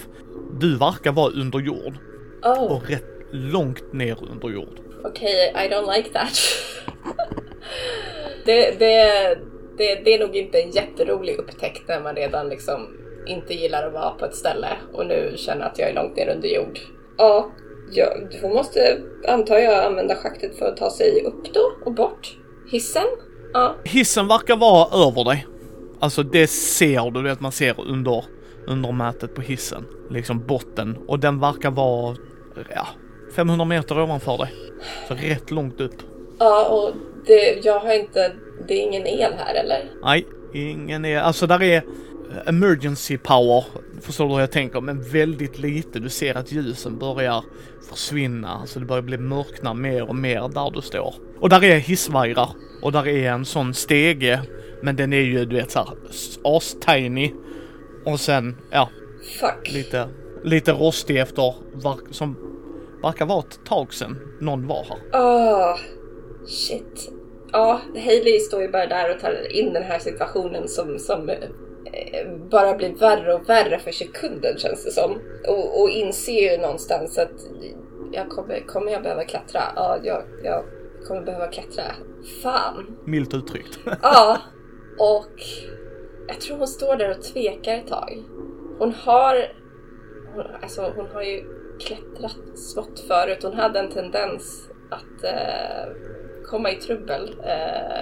Du 0.59 0.77
verkar 0.77 1.11
vara 1.11 1.31
under 1.31 1.59
jord 1.59 1.93
Oh, 2.43 2.71
och 2.71 2.89
rätt 2.89 3.05
långt 3.31 3.93
ner 3.93 4.17
under 4.31 4.49
jord 4.49 4.79
okej, 5.03 5.53
I 5.55 5.73
don't 5.73 5.95
like 5.95 6.09
that. 6.09 6.39
det, 8.45 8.79
det, 8.79 9.37
det, 9.77 9.95
det 10.05 10.13
är 10.13 10.19
nog 10.19 10.35
inte 10.35 10.61
en 10.61 10.71
jätterolig 10.71 11.35
upptäckt 11.35 11.87
när 11.87 12.01
man 12.01 12.15
redan 12.15 12.49
liksom 12.49 12.97
inte 13.27 13.53
gillar 13.53 13.87
att 13.87 13.93
vara 13.93 14.11
på 14.11 14.25
ett 14.25 14.35
ställe 14.35 14.67
och 14.93 15.05
nu 15.05 15.33
känner 15.37 15.65
att 15.65 15.79
jag 15.79 15.89
är 15.89 15.93
långt 15.93 16.15
ner 16.15 16.29
under 16.29 16.47
jord. 16.47 16.79
Ja, 17.17 17.51
ja 17.91 18.15
hon 18.41 18.53
måste 18.53 19.01
antar 19.27 19.57
jag 19.57 19.85
använda 19.85 20.15
schaktet 20.15 20.57
för 20.57 20.65
att 20.65 20.77
ta 20.77 20.91
sig 20.91 21.23
upp 21.23 21.53
då 21.53 21.71
och 21.85 21.93
bort. 21.93 22.37
Hissen? 22.71 23.07
Ja. 23.53 23.75
Hissen 23.83 24.27
verkar 24.27 24.55
vara 24.55 25.07
över 25.07 25.23
dig. 25.23 25.47
Alltså 25.99 26.23
det 26.23 26.47
ser 26.47 27.11
du, 27.11 27.23
det 27.23 27.39
man 27.39 27.51
ser 27.51 27.81
under, 27.81 28.25
under 28.67 28.91
mätet 28.91 29.35
på 29.35 29.41
hissen. 29.41 29.85
Liksom 30.09 30.45
botten. 30.45 30.97
Och 31.07 31.19
den 31.19 31.39
verkar 31.39 31.71
vara, 31.71 32.15
ja, 32.75 32.87
500 33.37 33.65
meter 33.65 33.99
ovanför 33.99 34.37
dig. 34.37 34.53
Så 35.07 35.13
rätt 35.13 35.51
långt 35.51 35.81
upp. 35.81 35.95
Ja, 36.39 36.65
och 36.65 36.93
det, 37.25 37.65
jag 37.65 37.79
har 37.79 37.93
inte, 37.93 38.33
det 38.67 38.73
är 38.73 38.83
ingen 38.83 39.07
el 39.07 39.33
här 39.37 39.55
eller? 39.55 39.91
Nej, 40.03 40.25
ingen 40.53 41.05
är, 41.05 41.19
alltså 41.19 41.47
där 41.47 41.63
är 41.63 41.83
emergency 42.45 43.17
power, 43.17 43.63
förstår 44.01 44.27
du 44.27 44.33
hur 44.33 44.39
jag 44.39 44.51
tänker, 44.51 44.81
men 44.81 45.01
väldigt 45.01 45.59
lite. 45.59 45.99
Du 45.99 46.09
ser 46.09 46.37
att 46.37 46.51
ljusen 46.51 46.97
börjar 46.97 47.43
försvinna, 47.89 48.49
alltså 48.49 48.79
det 48.79 48.85
börjar 48.85 49.01
bli 49.01 49.17
mörkna 49.17 49.73
mer 49.73 50.09
och 50.09 50.15
mer 50.15 50.49
där 50.53 50.71
du 50.71 50.81
står. 50.81 51.15
Och 51.39 51.49
där 51.49 51.63
är 51.63 51.77
hissvajrar 51.77 52.49
och 52.81 52.91
där 52.91 53.07
är 53.07 53.31
en 53.31 53.45
sån 53.45 53.73
stege, 53.73 54.41
men 54.81 54.95
den 54.95 55.13
är 55.13 55.21
ju 55.21 55.45
du 55.45 55.55
vet 55.55 55.71
såhär 55.71 55.89
as-tiny. 56.43 57.33
Och 58.05 58.19
sen, 58.19 58.57
ja, 58.71 58.89
Fuck. 59.39 59.73
lite, 59.73 60.07
lite 60.43 60.71
rostig 60.71 61.17
efter, 61.17 61.53
som 62.11 62.35
verkar 63.07 63.25
vara 63.25 63.39
ett 63.39 63.65
tag 63.65 63.93
sedan 63.93 64.17
någon 64.39 64.67
var 64.67 64.85
här. 64.89 65.21
Ah, 65.21 65.77
shit. 66.47 67.11
Ja, 67.51 67.81
Hailey 67.95 68.39
står 68.39 68.61
ju 68.61 68.69
bara 68.69 68.85
där 68.87 69.15
och 69.15 69.21
tar 69.21 69.51
in 69.51 69.73
den 69.73 69.83
här 69.83 69.99
situationen 69.99 70.67
som, 70.67 70.99
som 70.99 71.29
eh, 71.29 71.39
bara 72.51 72.73
blir 72.73 72.95
värre 72.95 73.33
och 73.33 73.49
värre 73.49 73.79
för 73.79 73.91
sekunden 73.91 74.57
känns 74.57 74.83
det 74.83 74.91
som. 74.91 75.11
Och, 75.47 75.81
och 75.81 75.89
inser 75.89 76.51
ju 76.51 76.57
någonstans 76.57 77.17
att 77.17 77.31
jag 78.11 78.29
kommer, 78.29 78.59
kommer 78.67 78.91
jag 78.91 79.03
behöva 79.03 79.23
klättra? 79.23 79.61
Ja, 79.75 79.97
jag, 80.03 80.23
jag 80.43 80.63
kommer 81.07 81.21
behöva 81.21 81.47
klättra. 81.47 81.83
Fan. 82.43 82.97
Milt 83.05 83.33
uttryckt. 83.33 83.79
Ja, 84.01 84.37
och 84.99 85.41
jag 86.27 86.41
tror 86.41 86.57
hon 86.57 86.67
står 86.67 86.95
där 86.95 87.17
och 87.17 87.23
tvekar 87.23 87.73
ett 87.73 87.87
tag. 87.87 88.23
Hon 88.79 88.93
har, 88.93 89.53
hon, 90.33 90.45
alltså 90.61 90.93
hon 90.95 91.05
har 91.13 91.21
ju 91.23 91.56
klättrat 91.79 92.57
smått 92.57 92.99
förut. 92.99 93.43
Hon 93.43 93.53
hade 93.53 93.79
en 93.79 93.91
tendens 93.91 94.69
att 94.89 95.23
eh, 95.23 95.85
komma 96.45 96.71
i 96.71 96.75
trubbel. 96.75 97.35
Eh, 97.43 98.01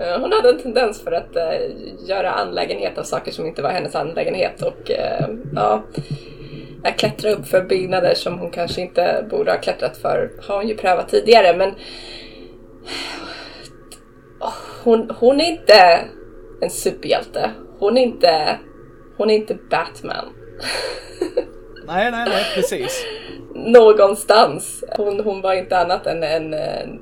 eh, 0.00 0.20
hon 0.20 0.32
hade 0.32 0.48
en 0.48 0.62
tendens 0.62 1.02
för 1.02 1.12
att 1.12 1.36
eh, 1.36 1.58
göra 2.08 2.30
anlägenhet 2.30 2.98
av 2.98 3.02
saker 3.02 3.32
som 3.32 3.46
inte 3.46 3.62
var 3.62 3.70
hennes 3.70 3.94
anlägenhet 3.94 4.62
och 4.62 4.90
eh, 4.90 5.28
ja, 5.54 5.84
att 6.84 6.98
klättra 6.98 7.30
upp 7.30 7.46
för 7.46 7.62
byggnader 7.62 8.14
som 8.14 8.38
hon 8.38 8.50
kanske 8.50 8.80
inte 8.80 9.26
borde 9.30 9.50
ha 9.50 9.58
klättrat 9.58 9.96
för 9.96 10.30
har 10.42 10.56
hon 10.56 10.68
ju 10.68 10.76
prövat 10.76 11.08
tidigare 11.08 11.56
men 11.56 11.70
oh, 14.40 14.54
hon, 14.84 15.10
hon 15.18 15.40
är 15.40 15.44
inte 15.44 16.04
en 16.60 16.70
superhjälte. 16.70 17.50
Hon 17.78 17.98
är 17.98 18.02
inte, 18.02 18.58
hon 19.16 19.30
är 19.30 19.34
inte 19.34 19.54
Batman. 19.70 20.24
nej, 21.86 22.10
nej, 22.10 22.28
nej, 22.28 22.44
precis. 22.54 23.06
Någonstans. 23.54 24.84
Hon, 24.96 25.20
hon 25.20 25.40
var 25.40 25.54
inte 25.54 25.78
annat 25.78 26.06
än 26.06 26.22
en, 26.22 26.54
en 26.54 27.00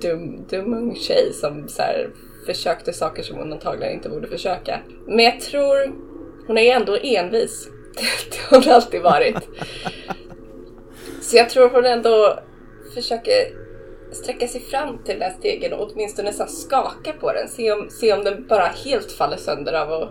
dum, 0.00 0.46
dum 0.50 0.74
ung 0.74 0.96
tjej 0.96 1.32
som 1.32 1.68
så 1.68 1.82
här, 1.82 2.10
försökte 2.46 2.92
saker 2.92 3.22
som 3.22 3.36
hon 3.36 3.52
antagligen 3.52 3.94
inte 3.94 4.08
borde 4.08 4.28
försöka. 4.28 4.80
Men 5.06 5.24
jag 5.24 5.40
tror 5.40 5.92
hon 6.46 6.58
är 6.58 6.76
ändå 6.76 6.98
envis. 7.02 7.68
Det 8.30 8.56
har 8.56 8.62
hon 8.62 8.72
alltid 8.72 9.02
varit. 9.02 9.36
Så 11.22 11.36
jag 11.36 11.50
tror 11.50 11.68
hon 11.68 11.84
ändå 11.84 12.38
försöker 12.94 13.66
sträcka 14.12 14.48
sig 14.48 14.60
fram 14.60 14.98
till 15.04 15.14
den 15.14 15.22
här 15.22 15.38
stegen 15.38 15.72
och 15.72 15.90
åtminstone 15.90 16.32
så 16.32 16.46
skaka 16.46 17.12
på 17.12 17.32
den. 17.32 17.48
Se 17.48 17.72
om, 17.72 17.90
se 17.90 18.12
om 18.12 18.24
den 18.24 18.46
bara 18.46 18.66
helt 18.66 19.12
faller 19.12 19.36
sönder 19.36 19.72
av 19.72 19.92
att 19.92 20.10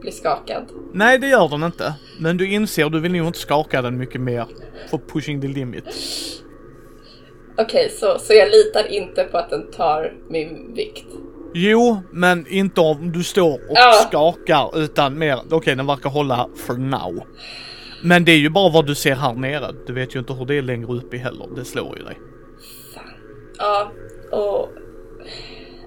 bli 0.00 0.12
skakad. 0.12 0.64
Nej, 0.92 1.18
det 1.18 1.28
gör 1.28 1.48
den 1.48 1.62
inte. 1.62 1.94
Men 2.18 2.36
du 2.36 2.48
inser, 2.52 2.90
du 2.90 3.00
vill 3.00 3.12
nog 3.12 3.26
inte 3.26 3.38
skaka 3.38 3.82
den 3.82 3.98
mycket 3.98 4.20
mer 4.20 4.46
för 4.90 4.98
pushing 5.12 5.40
the 5.40 5.48
limit. 5.48 5.84
Okej, 7.58 7.90
så, 7.90 8.18
så 8.18 8.32
jag 8.34 8.48
litar 8.50 8.92
inte 8.92 9.24
på 9.24 9.38
att 9.38 9.50
den 9.50 9.70
tar 9.70 10.12
min 10.28 10.74
vikt. 10.74 11.06
Jo, 11.54 11.98
men 12.12 12.46
inte 12.48 12.80
om 12.80 13.12
du 13.12 13.24
står 13.24 13.54
och 13.54 13.60
Ja. 13.74 13.92
skakar 14.08 14.78
utan 14.78 15.18
mer, 15.18 15.38
okej 15.50 15.76
den 15.76 15.86
verkar 15.86 16.10
hålla 16.10 16.48
for 16.56 16.74
now. 16.74 17.22
Men 18.02 18.24
det 18.24 18.32
är 18.32 18.36
ju 18.36 18.50
bara 18.50 18.72
vad 18.72 18.86
du 18.86 18.94
ser 18.94 19.14
här 19.14 19.34
nere. 19.34 19.74
Du 19.86 19.92
vet 19.92 20.14
ju 20.14 20.18
inte 20.18 20.32
hur 20.32 20.44
det 20.46 20.54
är 20.54 20.62
längre 20.62 20.92
upp 20.92 21.14
i 21.14 21.16
heller. 21.16 21.48
Det 21.56 21.64
slår 21.64 21.98
ju 21.98 22.04
dig. 22.04 22.18
Fan. 22.94 23.04
Ja, 23.58 23.92
och 24.38 24.68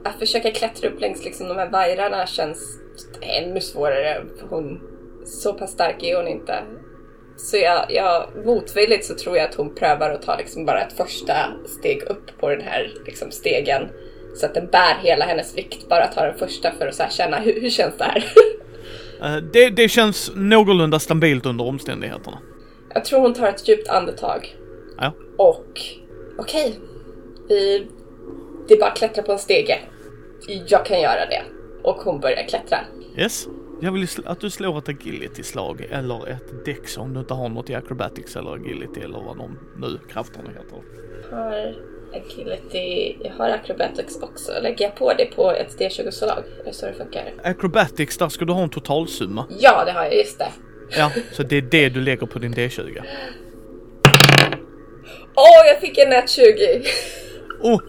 att 0.10 0.20
försöka 0.20 0.52
klättra 0.52 0.90
upp 0.90 1.02
längs 1.02 1.26
liksom 1.26 1.48
de 1.48 1.58
här 1.58 1.70
vajrarna 1.70 2.28
känns 2.28 2.80
ännu 3.22 3.62
svårare. 3.62 4.22
Hon, 4.50 4.82
så 5.26 5.54
pass 5.54 5.72
stark 5.72 6.04
är 6.04 6.18
hon 6.18 6.28
inte. 6.28 6.64
Så 7.38 7.58
jag, 7.58 7.86
jag 7.90 8.30
motvilligt 8.46 9.06
så 9.06 9.16
tror 9.16 9.38
jag 9.38 9.50
att 9.50 9.56
hon 9.56 9.76
prövar 9.76 10.10
att 10.10 10.22
ta 10.22 10.38
liksom 10.38 10.66
bara 10.66 10.82
ett 10.82 10.94
första 10.94 11.34
steg 11.66 12.04
upp 12.04 12.40
på 12.40 12.50
den 12.50 12.62
här 12.62 12.94
liksom 13.06 13.32
stegen. 13.32 13.88
Så 14.36 14.46
att 14.46 14.54
den 14.54 14.68
bär 14.68 14.96
hela 15.04 15.26
hennes 15.26 15.58
vikt, 15.58 15.90
bara 15.90 16.08
ta 16.08 16.26
den 16.26 16.38
första 16.38 16.72
för 16.72 16.88
att 16.88 16.96
så 16.96 17.04
känna 17.10 17.38
hur, 17.38 17.62
hur 17.62 17.70
känns 17.70 17.98
det 17.98 18.04
här? 18.04 18.24
Eh, 19.24 19.38
det, 19.38 19.70
det 19.70 19.90
känns 19.90 20.32
någorlunda 20.36 21.00
stabilt 21.00 21.46
under 21.46 21.66
omständigheterna. 21.66 22.40
jag 22.94 23.06
tror 23.06 23.20
hon 23.20 23.34
tar 23.34 23.48
ett 23.48 23.68
djupt 23.68 23.90
andetag. 23.90 24.56
Ja. 24.98 25.14
Och 25.38 25.82
okej, 26.38 26.80
vi... 27.50 27.88
Det 28.68 28.74
är 28.74 28.80
bara 28.80 28.90
att 28.90 28.98
klättra 28.98 29.24
på 29.24 29.32
en 29.32 29.40
stege. 29.40 29.80
Jag 30.48 30.86
kan 30.86 31.02
göra 31.02 31.26
det. 31.26 31.44
Och 31.84 31.96
hon 31.96 32.20
börjar 32.20 32.48
klättra. 32.48 32.78
Yes. 33.18 33.48
Jag 33.82 33.92
vill 33.92 34.08
att 34.26 34.40
du 34.40 34.50
slår 34.50 34.78
ett 34.78 34.90
agility-slag 34.90 35.88
eller 35.92 36.30
ett 36.30 36.66
dex 36.66 36.98
om 36.98 37.14
du 37.14 37.20
inte 37.20 37.34
har 37.34 37.50
något 37.50 37.70
i 37.70 37.76
acrobatics 37.76 38.36
eller 38.36 38.52
agility 38.52 39.02
eller 39.02 39.20
vad 39.20 39.38
de 39.38 39.60
nu 39.78 40.00
krafterna 40.14 40.50
heter. 40.50 40.82
Jag 41.32 41.38
har 41.38 41.76
agility, 42.14 43.18
jag 43.24 43.34
har 43.34 43.50
acrobatics 43.50 44.22
också. 44.22 44.52
Lägger 44.62 44.86
jag 44.86 44.96
på 44.96 45.14
det 45.14 45.26
på 45.26 45.52
ett 45.52 45.80
D20-slag? 45.80 46.44
Är 46.62 46.66
det 46.66 46.74
så 46.74 46.86
det 46.86 46.94
funkar? 46.94 47.34
Acrobatics, 47.44 48.18
där 48.18 48.30
ska 48.30 48.46
du 48.46 48.54
ha 48.54 48.64
en 48.64 48.70
totalsumma. 48.70 49.46
Ja, 49.60 49.86
det 49.86 49.92
har 49.92 50.04
jag, 50.04 50.16
just 50.16 50.40
det. 50.40 50.50
Ja, 50.98 51.12
så 51.32 51.44
det 51.44 51.58
är 51.58 51.62
det 51.62 51.90
du 51.90 52.02
lägger 52.02 52.26
på 52.28 52.40
din 52.40 52.54
D20. 52.54 53.02
Åh, 55.36 55.68
jag 55.68 55.80
fick 55.82 55.98
en 55.98 56.10
nät 56.10 56.30
20! 56.30 56.44
Oh. 57.62 57.82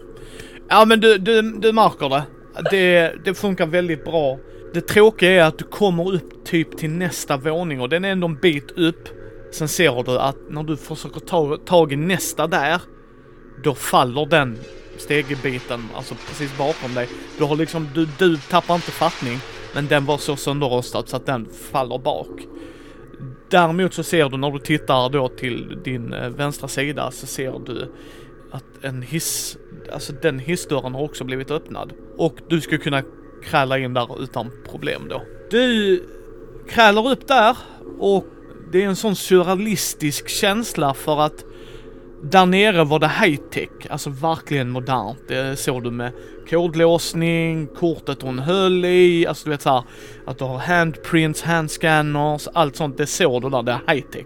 Ja 0.69 0.85
men 0.85 0.99
du, 0.99 1.17
du, 1.17 1.41
du 1.41 1.71
märker 1.71 2.09
det 2.09 2.23
det. 2.71 3.13
Det 3.25 3.33
funkar 3.33 3.65
väldigt 3.65 4.05
bra. 4.05 4.39
Det 4.73 4.81
tråkiga 4.81 5.31
är 5.31 5.43
att 5.43 5.57
du 5.57 5.65
kommer 5.65 6.13
upp 6.13 6.45
typ 6.45 6.77
till 6.77 6.89
nästa 6.89 7.37
våning 7.37 7.81
och 7.81 7.89
den 7.89 8.05
är 8.05 8.11
ändå 8.11 8.27
en 8.27 8.35
bit 8.35 8.71
upp. 8.71 9.09
Sen 9.51 9.67
ser 9.67 10.03
du 10.03 10.19
att 10.19 10.37
när 10.49 10.63
du 10.63 10.77
försöker 10.77 11.19
ta 11.19 11.57
tag 11.57 11.93
i 11.93 11.95
nästa 11.95 12.47
där, 12.47 12.81
då 13.63 13.75
faller 13.75 14.25
den 14.25 14.57
stegebiten, 14.97 15.89
alltså 15.95 16.15
precis 16.27 16.57
bakom 16.57 16.93
dig. 16.93 17.07
Du 17.37 17.43
har 17.43 17.55
liksom, 17.55 17.87
du, 17.95 18.07
du 18.17 18.37
tappar 18.37 18.75
inte 18.75 18.91
fattning, 18.91 19.39
men 19.75 19.87
den 19.87 20.05
var 20.05 20.17
så 20.17 20.35
sönderrostad 20.35 21.09
så 21.09 21.15
att 21.15 21.25
den 21.25 21.47
faller 21.71 21.97
bak. 21.97 22.41
Däremot 23.49 23.93
så 23.93 24.03
ser 24.03 24.29
du 24.29 24.37
när 24.37 24.51
du 24.51 24.59
tittar 24.59 25.09
då 25.09 25.27
till 25.27 25.79
din 25.83 26.13
eh, 26.13 26.29
vänstra 26.29 26.67
sida 26.67 27.11
så 27.11 27.27
ser 27.27 27.59
du 27.65 27.91
att 28.51 28.63
en 28.81 29.01
hiss, 29.01 29.57
alltså 29.93 30.13
den 30.13 30.39
hissdörren 30.39 30.93
har 30.93 31.01
också 31.01 31.23
blivit 31.23 31.51
öppnad. 31.51 31.93
Och 32.17 32.35
du 32.47 32.61
ska 32.61 32.77
kunna 32.77 33.03
kräla 33.43 33.77
in 33.77 33.93
där 33.93 34.23
utan 34.23 34.51
problem 34.69 35.01
då. 35.09 35.21
Du 35.49 36.03
krälar 36.69 37.11
upp 37.11 37.27
där 37.27 37.57
och 37.99 38.25
det 38.71 38.83
är 38.83 38.87
en 38.87 38.95
sån 38.95 39.15
surrealistisk 39.15 40.29
känsla 40.29 40.93
för 40.93 41.21
att 41.21 41.45
där 42.23 42.45
nere 42.45 42.83
var 42.83 42.99
det 42.99 43.07
high-tech, 43.07 43.69
alltså 43.89 44.09
verkligen 44.09 44.69
modernt. 44.69 45.19
Det 45.27 45.59
såg 45.59 45.83
du 45.83 45.91
med 45.91 46.11
kodlåsning, 46.49 47.67
kortet 47.67 48.21
hon 48.21 48.39
höll 48.39 48.85
i, 48.85 49.27
alltså 49.27 49.45
du 49.45 49.51
vet 49.51 49.61
såhär 49.61 49.83
att 50.25 50.37
du 50.37 50.43
har 50.43 50.57
handprints, 50.57 51.41
handscanners, 51.41 52.47
allt 52.53 52.75
sånt. 52.75 52.97
Det 52.97 53.07
såg 53.07 53.41
du 53.41 53.49
där, 53.49 53.63
det 53.63 53.71
är 53.71 53.93
high-tech. 53.93 54.25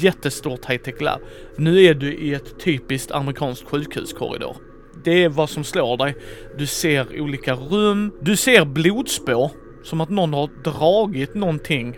Jättestort 0.00 0.64
high-tech 0.64 1.00
lab. 1.00 1.20
Nu 1.56 1.82
är 1.82 1.94
du 1.94 2.14
i 2.14 2.34
ett 2.34 2.60
typiskt 2.60 3.10
amerikanskt 3.10 3.70
sjukhuskorridor. 3.70 4.56
Det 5.04 5.24
är 5.24 5.28
vad 5.28 5.50
som 5.50 5.64
slår 5.64 5.96
dig. 5.96 6.16
Du 6.58 6.66
ser 6.66 7.20
olika 7.20 7.54
rum, 7.54 8.12
du 8.20 8.36
ser 8.36 8.64
blodspår. 8.64 9.50
Som 9.82 10.00
att 10.00 10.10
någon 10.10 10.34
har 10.34 10.50
dragit 10.64 11.34
någonting 11.34 11.96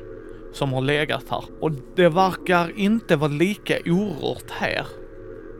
som 0.52 0.72
har 0.72 0.80
legat 0.80 1.24
här. 1.30 1.44
Och 1.60 1.72
det 1.96 2.08
verkar 2.08 2.78
inte 2.78 3.16
vara 3.16 3.30
lika 3.30 3.78
orört 3.86 4.50
här 4.50 4.86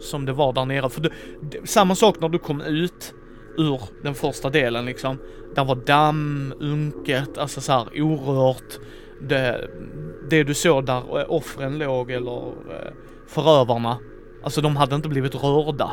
som 0.00 0.24
det 0.24 0.32
var 0.32 0.52
där 0.52 0.64
nere. 0.64 0.90
För 0.90 1.00
du, 1.00 1.10
det, 1.40 1.68
samma 1.68 1.94
sak 1.94 2.20
när 2.20 2.28
du 2.28 2.38
kom 2.38 2.60
ut 2.60 3.14
ur 3.58 3.80
den 4.02 4.14
första 4.14 4.50
delen 4.50 4.84
liksom. 4.84 5.18
Där 5.54 5.64
var 5.64 5.74
damm, 5.74 6.54
unket, 6.60 7.38
alltså 7.38 7.60
så 7.60 7.72
här 7.72 7.86
orört. 7.94 8.78
Det, 9.20 9.70
det 10.30 10.42
du 10.42 10.54
såg 10.54 10.86
där 10.86 11.20
eh, 11.20 11.24
offren 11.28 11.78
låg 11.78 12.10
eller 12.10 12.46
eh, 12.46 12.92
förövarna, 13.26 13.98
alltså 14.44 14.60
de 14.60 14.76
hade 14.76 14.94
inte 14.94 15.08
blivit 15.08 15.34
rörda. 15.34 15.90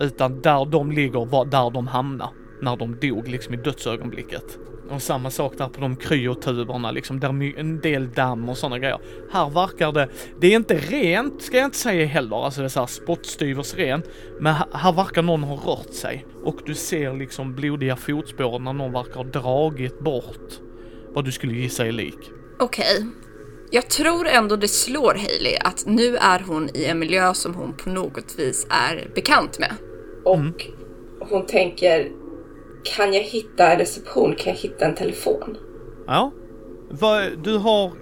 Utan 0.00 0.40
där 0.40 0.64
de 0.64 0.92
ligger 0.92 1.24
var 1.24 1.44
där 1.44 1.70
de 1.70 1.86
hamnade. 1.86 2.30
När 2.62 2.76
de 2.76 2.96
dog 3.00 3.28
liksom 3.28 3.54
i 3.54 3.56
dödsögonblicket. 3.56 4.58
Och 4.90 5.02
samma 5.02 5.30
sak 5.30 5.58
där 5.58 5.68
på 5.68 5.80
de 5.80 5.96
kryotuberna 5.96 6.90
liksom, 6.90 7.20
där 7.20 7.58
en 7.58 7.80
del 7.80 8.10
damm 8.10 8.48
och 8.48 8.56
sådana 8.56 8.78
grejer. 8.78 8.98
Här 9.32 9.50
verkar 9.50 9.92
det, 9.92 10.08
det 10.40 10.46
är 10.46 10.56
inte 10.56 10.74
rent 10.74 11.42
ska 11.42 11.56
jag 11.56 11.64
inte 11.64 11.76
säga 11.76 12.06
heller, 12.06 12.44
alltså 12.44 12.60
det 12.60 12.66
är 12.66 12.68
såhär 12.68 12.86
spottstyvers 12.86 13.74
rent. 13.74 14.04
Men 14.40 14.54
här 14.72 14.92
verkar 14.92 15.22
någon 15.22 15.42
ha 15.42 15.72
rört 15.72 15.92
sig. 15.92 16.26
Och 16.44 16.56
du 16.66 16.74
ser 16.74 17.14
liksom 17.14 17.54
blodiga 17.54 17.96
fotspår 17.96 18.58
när 18.58 18.72
någon 18.72 18.92
verkar 18.92 19.14
ha 19.14 19.24
dragit 19.24 20.00
bort 20.00 20.60
vad 21.14 21.24
du 21.24 21.32
skulle 21.32 21.54
gissa 21.54 21.86
är 21.86 21.92
lik. 21.92 22.30
Okej. 22.60 23.06
Jag 23.70 23.88
tror 23.88 24.26
ändå 24.26 24.56
det 24.56 24.68
slår 24.68 25.14
Hailey 25.14 25.56
att 25.64 25.86
nu 25.86 26.16
är 26.16 26.38
hon 26.46 26.68
i 26.74 26.84
en 26.84 26.98
miljö 26.98 27.34
som 27.34 27.54
hon 27.54 27.72
på 27.76 27.90
något 27.90 28.34
vis 28.38 28.66
är 28.70 29.10
bekant 29.14 29.58
med. 29.58 29.72
Och 30.24 30.34
Mm. 30.36 30.52
hon 31.20 31.46
tänker, 31.46 32.08
kan 32.96 33.14
jag 33.14 33.22
hitta 33.22 33.72
en 33.72 33.78
reception? 33.78 34.34
Kan 34.34 34.52
jag 34.52 34.60
hitta 34.60 34.84
en 34.84 34.94
telefon? 34.94 35.56
Ja. 36.06 36.32
Vad, 36.90 37.38
du 37.44 37.56
har, 37.56 37.92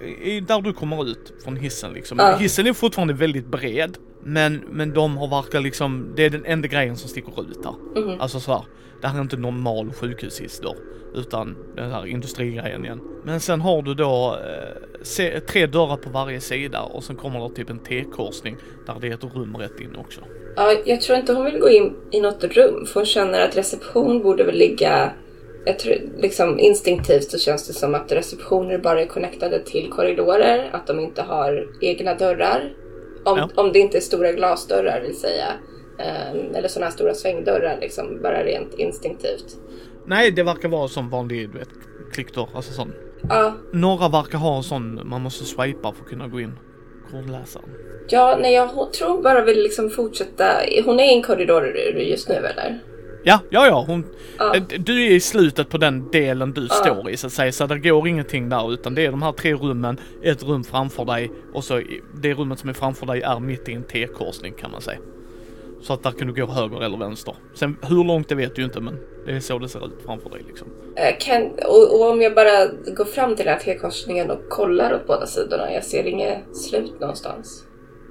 där 0.47 0.61
du 0.61 0.73
kommer 0.73 1.09
ut 1.09 1.33
från 1.43 1.55
hissen 1.55 1.93
liksom. 1.93 2.17
Ja. 2.19 2.35
Hissen 2.35 2.67
är 2.67 2.73
fortfarande 2.73 3.13
väldigt 3.13 3.47
bred. 3.47 3.97
Men, 4.23 4.63
men 4.69 4.93
de 4.93 5.17
har 5.17 5.27
verkar 5.27 5.61
liksom, 5.61 6.11
det 6.15 6.25
är 6.25 6.29
den 6.29 6.45
enda 6.45 6.67
grejen 6.67 6.97
som 6.97 7.09
sticker 7.09 7.41
ut 7.41 7.65
här. 7.65 8.01
Mhm. 8.01 8.21
Alltså 8.21 8.39
så 8.39 8.51
här, 8.51 8.63
det 9.01 9.07
här 9.07 9.17
är 9.17 9.21
inte 9.21 9.37
normal 9.37 9.93
sjukhushiss 9.93 10.59
då. 10.59 10.75
Utan 11.15 11.55
den 11.75 11.91
här 11.91 12.07
industrigrejen 12.07 12.85
igen. 12.85 13.01
Men 13.23 13.39
sen 13.39 13.61
har 13.61 13.81
du 13.81 13.93
då 13.93 14.37
eh, 14.45 15.01
se, 15.01 15.39
tre 15.39 15.65
dörrar 15.65 15.97
på 15.97 16.09
varje 16.09 16.41
sida 16.41 16.81
och 16.81 17.03
sen 17.03 17.15
kommer 17.15 17.49
det 17.49 17.55
typ 17.55 17.69
en 17.69 17.79
T-korsning 17.79 18.57
där 18.85 18.95
det 19.01 19.07
är 19.07 19.13
ett 19.13 19.35
rum 19.35 19.57
rätt 19.57 19.79
in 19.79 19.95
också. 19.95 20.21
Ja, 20.55 20.73
jag 20.85 21.01
tror 21.01 21.17
inte 21.17 21.33
hon 21.33 21.45
vill 21.45 21.59
gå 21.59 21.69
in 21.69 21.95
i 22.11 22.21
något 22.21 22.43
rum 22.43 22.85
för 22.85 22.93
hon 22.93 23.05
känner 23.05 23.41
att 23.41 23.57
reception 23.57 24.21
borde 24.21 24.43
väl 24.43 24.55
ligga... 24.55 25.11
Jag 25.65 25.79
tror 25.79 25.95
liksom 26.17 26.59
instinktivt 26.59 27.31
så 27.31 27.37
känns 27.37 27.67
det 27.67 27.73
som 27.73 27.95
att 27.95 28.11
receptioner 28.11 28.77
bara 28.77 29.01
är 29.01 29.05
connectade 29.05 29.59
till 29.59 29.89
korridorer, 29.89 30.69
att 30.71 30.87
de 30.87 30.99
inte 30.99 31.21
har 31.21 31.67
egna 31.81 32.13
dörrar. 32.15 32.73
Om, 33.25 33.37
Ja. 33.37 33.49
om 33.55 33.71
det 33.73 33.79
inte 33.79 33.97
är 33.97 34.01
stora 34.01 34.31
glasdörrar 34.31 35.01
vill 35.01 35.19
säga. 35.19 35.45
Ehm, 35.99 36.55
eller 36.55 36.67
sådana 36.67 36.85
här 36.85 36.93
stora 36.93 37.13
svängdörrar 37.13 37.77
liksom, 37.81 38.21
bara 38.21 38.43
rent 38.43 38.73
instinktivt. 38.73 39.57
Nej, 40.05 40.31
det 40.31 40.43
verkar 40.43 40.69
vara 40.69 40.87
som 40.87 41.09
vanlig, 41.09 41.51
du 41.51 41.57
vet, 41.57 41.69
klickdörr, 42.13 42.47
alltså 42.53 42.73
sån. 42.73 42.93
Ja, 43.29 43.53
Några 43.73 44.09
verkar 44.09 44.37
ha 44.37 44.57
en 44.57 44.63
sån 44.63 45.01
man 45.09 45.21
måste 45.21 45.45
swipa 45.45 45.91
för 45.93 46.03
att 46.03 46.09
kunna 46.09 46.27
gå 46.27 46.39
in. 46.39 46.53
Kodläsaren. 47.11 47.69
ja 48.09 48.37
nej 48.41 48.53
jag 48.53 48.93
tror 48.93 49.21
bara 49.23 49.43
vill 49.45 49.63
liksom 49.63 49.89
fortsätta. 49.89 50.53
Hon 50.85 50.99
är 50.99 51.03
i 51.03 51.13
en 51.15 51.23
korridor 51.23 51.67
just 51.97 52.29
nu 52.29 52.35
eller? 52.35 52.79
Ja, 53.23 53.39
ja, 53.49 53.67
ja, 53.67 53.83
hon, 53.87 54.05
Ja. 54.37 54.55
eh, 54.55 54.63
Du 54.79 55.05
är 55.05 55.11
i 55.11 55.19
slutet 55.19 55.69
på 55.69 55.77
den 55.77 56.09
delen 56.11 56.51
du 56.53 56.61
Ja. 56.61 56.73
står 56.73 57.09
i 57.09 57.17
så 57.17 57.27
att 57.27 57.33
säga, 57.33 57.51
så 57.51 57.65
det 57.65 57.79
går 57.79 58.07
ingenting 58.07 58.49
där 58.49 58.73
utan 58.73 58.95
det 58.95 59.05
är 59.05 59.11
de 59.11 59.21
här 59.21 59.31
tre 59.31 59.53
rummen, 59.53 59.99
ett 60.23 60.43
rum 60.43 60.63
framför 60.63 61.05
dig 61.05 61.31
och 61.53 61.63
så 61.63 61.81
det 62.21 62.33
rummet 62.33 62.59
som 62.59 62.69
är 62.69 62.73
framför 62.73 63.05
dig 63.05 63.21
är 63.21 63.39
mitt 63.39 63.69
i 63.69 63.73
en 63.73 63.83
T-korsning 63.83 64.53
kan 64.53 64.71
man 64.71 64.81
säga. 64.81 64.99
Så 65.81 65.93
att 65.93 66.03
där 66.03 66.11
kan 66.11 66.27
du 66.27 66.33
gå 66.33 66.45
höger 66.51 66.83
eller 66.83 66.97
vänster. 66.97 67.35
Sen 67.53 67.77
hur 67.81 68.03
långt 68.03 68.29
det 68.29 68.35
vet 68.35 68.55
du 68.55 68.63
inte 68.63 68.79
men 68.81 68.99
det 69.25 69.31
är 69.31 69.39
så 69.39 69.59
det 69.59 69.69
ser 69.69 69.85
ut 69.85 69.93
framför 70.05 70.29
dig 70.29 70.41
liksom. 70.47 70.67
Eh, 70.95 71.15
Kan, 71.19 71.41
och, 71.65 71.95
och 72.01 72.09
om 72.11 72.21
jag 72.21 72.35
bara 72.35 72.67
går 72.95 73.05
fram 73.05 73.35
till 73.35 73.45
den 73.45 73.53
här 73.53 73.61
T-korsningen 73.61 74.29
och 74.31 74.49
kollar 74.49 74.93
åt 74.93 75.07
båda 75.07 75.25
sidorna, 75.25 75.73
jag 75.73 75.83
ser 75.83 76.03
inget 76.07 76.57
slut 76.57 76.99
någonstans. 76.99 77.63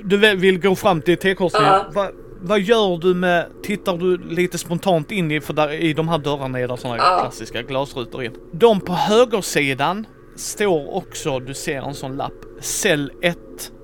Du 0.04 0.16
vill 0.36 0.60
gå 0.60 0.74
fram 0.74 1.02
till 1.02 1.16
T-korsningen. 1.18 1.72
Ja. 1.94 2.10
Va, 2.40 2.48
vad 2.48 2.60
gör 2.60 2.98
du 2.98 3.14
med, 3.14 3.46
tittar 3.62 3.96
du 3.96 4.18
lite 4.18 4.58
spontant 4.58 5.12
in 5.12 5.30
i, 5.30 5.40
för 5.40 5.52
där, 5.54 5.72
i 5.72 5.92
de 5.92 6.08
här 6.08 6.18
dörrarna 6.18 6.60
är 6.60 6.68
det 6.68 6.76
sådana 6.76 6.96
Ja. 6.96 7.18
klassiska 7.20 7.62
glasrutor 7.62 8.22
in. 8.22 8.32
De 8.52 8.80
på 8.80 8.92
högersidan 8.92 10.06
står 10.36 10.94
också, 10.94 11.38
du 11.38 11.54
ser 11.54 11.82
en 11.82 11.94
sån 11.94 12.16
lapp, 12.16 12.32
cell 12.60 13.12
1, 13.22 13.38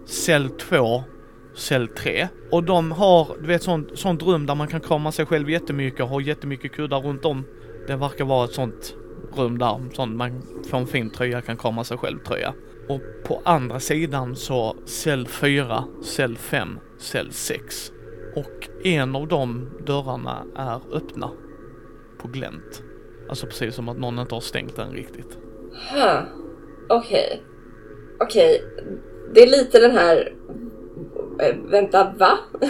cell 0.06 0.48
2, 0.50 1.02
cell 1.56 1.88
3. 1.88 2.28
Och 2.50 2.64
de 2.64 2.92
har, 2.92 3.28
du 3.40 3.46
vet 3.46 3.62
sånt, 3.62 3.98
sånt 3.98 4.22
rum 4.22 4.46
där 4.46 4.54
man 4.54 4.68
kan 4.68 4.80
krama 4.80 5.12
sig 5.12 5.26
själv 5.26 5.50
jättemycket 5.50 6.00
och 6.00 6.08
ha 6.08 6.20
jättemycket 6.20 6.72
kuddar 6.72 7.00
runt 7.00 7.24
om. 7.24 7.44
Det 7.86 7.96
verkar 7.96 8.24
vara 8.24 8.44
ett 8.44 8.52
sånt 8.54 8.94
rum 9.36 9.58
där, 9.58 9.80
sånt 9.92 10.16
man 10.16 10.42
får 10.70 10.78
en 10.78 10.86
fin 10.86 11.10
tröja, 11.10 11.40
kan 11.40 11.56
krama 11.56 11.84
sig 11.84 11.98
själv 11.98 12.18
tröja. 12.18 12.54
Och 12.88 13.00
på 13.26 13.42
andra 13.44 13.80
sidan 13.80 14.36
så 14.36 14.76
cell 14.86 15.26
4, 15.26 15.84
cell 16.02 16.36
5, 16.36 16.78
cell 16.98 17.32
6. 17.32 17.90
Och 18.36 18.68
en 18.84 19.16
av 19.16 19.28
de 19.28 19.70
dörrarna 19.86 20.44
är 20.56 20.96
öppna 20.96 21.30
på 22.18 22.28
glänt. 22.28 22.82
Alltså 23.28 23.46
precis 23.46 23.74
som 23.74 23.88
att 23.88 23.98
någon 23.98 24.18
inte 24.18 24.34
har 24.34 24.40
stängt 24.40 24.76
den 24.76 24.92
riktigt. 24.92 25.38
Huh. 25.92 26.20
Okej. 26.88 27.42
Okej. 28.20 28.64
Det 29.34 29.42
är 29.42 29.46
lite 29.46 29.78
den 29.80 29.90
här... 29.90 30.34
eh, 31.40 31.56
Vänta, 31.70 32.14
va? 32.18 32.38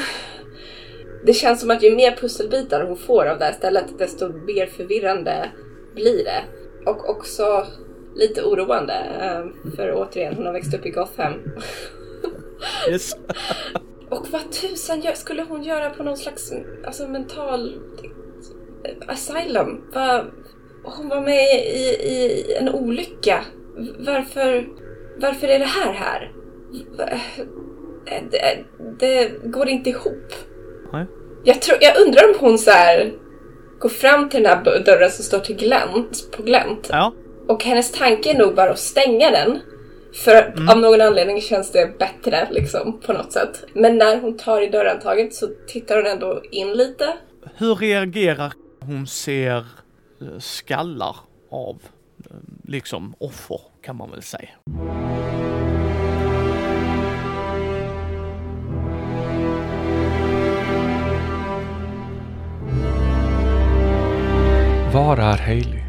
Det 1.27 1.33
känns 1.33 1.61
som 1.61 1.71
att 1.71 1.83
ju 1.83 1.97
mer 1.97 2.17
pusselbitar 2.17 2.85
hon 2.87 2.97
får 2.97 3.27
av 3.27 3.39
det 3.39 3.45
här 3.45 3.53
stället, 3.53 3.99
desto 3.99 4.29
mer 4.29 4.67
förvirrande 4.67 5.51
blir 5.95 6.25
det. 6.25 6.45
Och 6.87 7.11
också 7.11 7.67
lite 8.15 8.43
oroande. 8.43 8.95
eh, 9.21 9.71
För 9.77 9.93
återigen, 9.95 10.35
hon 10.35 10.47
har 10.47 10.53
växt 10.53 10.75
upp 10.75 10.87
i 10.87 10.91
Gotham. 10.91 11.33
Yes. 12.91 13.17
Och 14.11 14.27
vad 14.31 14.53
tusan 14.53 15.01
gör, 15.01 15.13
skulle 15.13 15.43
hon 15.43 15.63
göra 15.63 15.91
på 15.91 16.03
någon 16.03 16.17
slags 16.17 16.53
alltså, 16.87 17.09
mental 17.09 17.75
eh, 18.85 19.09
asylum? 19.09 19.85
Hon 20.85 21.09
var 21.09 21.21
med 21.21 21.65
i, 21.65 21.89
i 22.03 22.45
en 22.61 22.69
olycka. 22.69 23.45
Varför, 23.99 24.69
varför 25.21 25.49
är 25.49 25.59
det 25.59 25.65
här 25.65 25.93
här? 25.93 26.33
Eh, 26.99 28.23
Det, 28.31 28.65
det 28.99 29.33
går 29.45 29.69
inte 29.69 29.91
ihop. 29.91 30.33
Nej. 30.93 31.07
Jag, 31.45 31.63
tror, 31.63 31.79
jag 31.81 32.07
undrar 32.07 32.29
om 32.29 32.35
hon 32.41 32.59
så 32.59 32.71
här 32.71 33.13
går 33.79 33.89
fram 33.89 34.29
till 34.29 34.43
den 34.43 34.53
här 34.53 34.85
dörren 34.85 35.11
som 35.11 35.25
står 35.25 35.39
till 35.39 35.57
glänt, 35.57 36.29
på 36.37 36.43
glänt 36.43 36.89
Ja, 36.91 37.13
och 37.49 37.65
hennes 37.65 37.93
tanke 37.93 38.31
är 38.31 38.39
nog 38.39 38.55
bara 38.55 38.71
att 38.71 38.79
stänga 38.79 39.31
den. 39.31 39.61
För 40.15 40.71
av 40.71 40.79
någon 40.79 41.01
anledning 41.01 41.41
känns 41.41 41.73
det 41.73 41.99
bättre 41.99 42.49
liksom 42.51 43.01
på 43.01 43.13
något 43.13 43.33
sätt. 43.33 43.65
Men 43.73 43.99
när 43.99 44.21
hon 44.21 44.37
tar 44.37 44.61
i 44.61 44.69
dörrhandtaget 44.69 45.35
så 45.35 45.49
tittar 45.67 45.97
hon 45.97 46.07
ändå 46.07 46.43
in 46.51 46.73
lite. 46.73 47.13
hur 47.57 47.75
reagerar 47.75 48.53
hon 48.81 49.07
ser 49.07 49.57
eh, 50.21 50.39
skallar 50.39 51.17
av 51.51 51.83
eh, 52.31 52.37
liksom 52.65 53.15
offer 53.19 53.61
kan 53.83 53.97
man 53.97 54.11
väl 54.11 54.23
säga. 54.23 54.49
Var 64.95 65.17
är 65.17 65.39
Haley? 65.39 65.83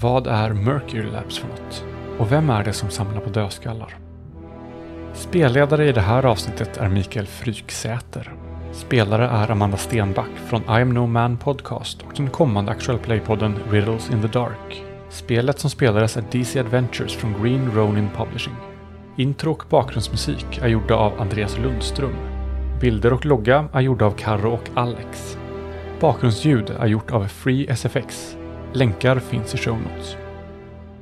Vad 0.00 0.26
är 0.26 0.50
Mercury 0.50 1.10
Labs 1.10 1.38
för 1.38 1.48
något? 1.48 1.84
Och 2.18 2.32
vem 2.32 2.50
är 2.50 2.64
det 2.64 2.72
som 2.72 2.90
samlar 2.90 3.20
på 3.20 3.30
dödskallar? 3.30 3.96
Spelledare 5.14 5.88
i 5.88 5.92
det 5.92 6.00
här 6.00 6.24
avsnittet 6.24 6.76
är 6.76 6.88
Mikael 6.88 7.26
Fryksäter. 7.26 8.32
Spelare 8.72 9.26
är 9.26 9.50
Amanda 9.50 9.76
Stenback 9.76 10.30
från 10.46 10.62
I 10.62 10.82
am 10.82 10.94
no 10.94 11.06
man 11.06 11.36
podcast 11.36 12.02
och 12.02 12.12
den 12.16 12.30
kommande 12.30 12.72
Actual 12.72 12.98
Play-podden 12.98 13.54
Riddles 13.70 14.10
in 14.10 14.22
the 14.22 14.28
Dark. 14.28 14.84
Spelet 15.08 15.58
som 15.58 15.70
spelades 15.70 16.16
är 16.16 16.24
DC 16.30 16.60
Adventures 16.60 17.16
från 17.16 17.42
Green 17.42 17.70
Ronin 17.74 18.08
Publishing. 18.16 18.56
Intro 19.16 19.52
och 19.52 19.64
bakgrundsmusik 19.68 20.58
är 20.62 20.68
gjorda 20.68 20.94
av 20.94 21.20
Andreas 21.20 21.58
Lundström. 21.58 22.16
Bilder 22.80 23.12
och 23.12 23.26
logga 23.26 23.68
är 23.72 23.80
gjorda 23.80 24.06
av 24.06 24.10
Carro 24.10 24.50
och 24.52 24.70
Alex. 24.74 25.38
Bakgrundsljud 26.00 26.70
är 26.70 26.86
gjort 26.86 27.10
av 27.10 27.24
Free 27.26 27.66
SFX. 27.68 28.36
Länkar 28.72 29.18
finns 29.18 29.54
i 29.54 29.58
show 29.58 29.78
notes. 29.78 30.21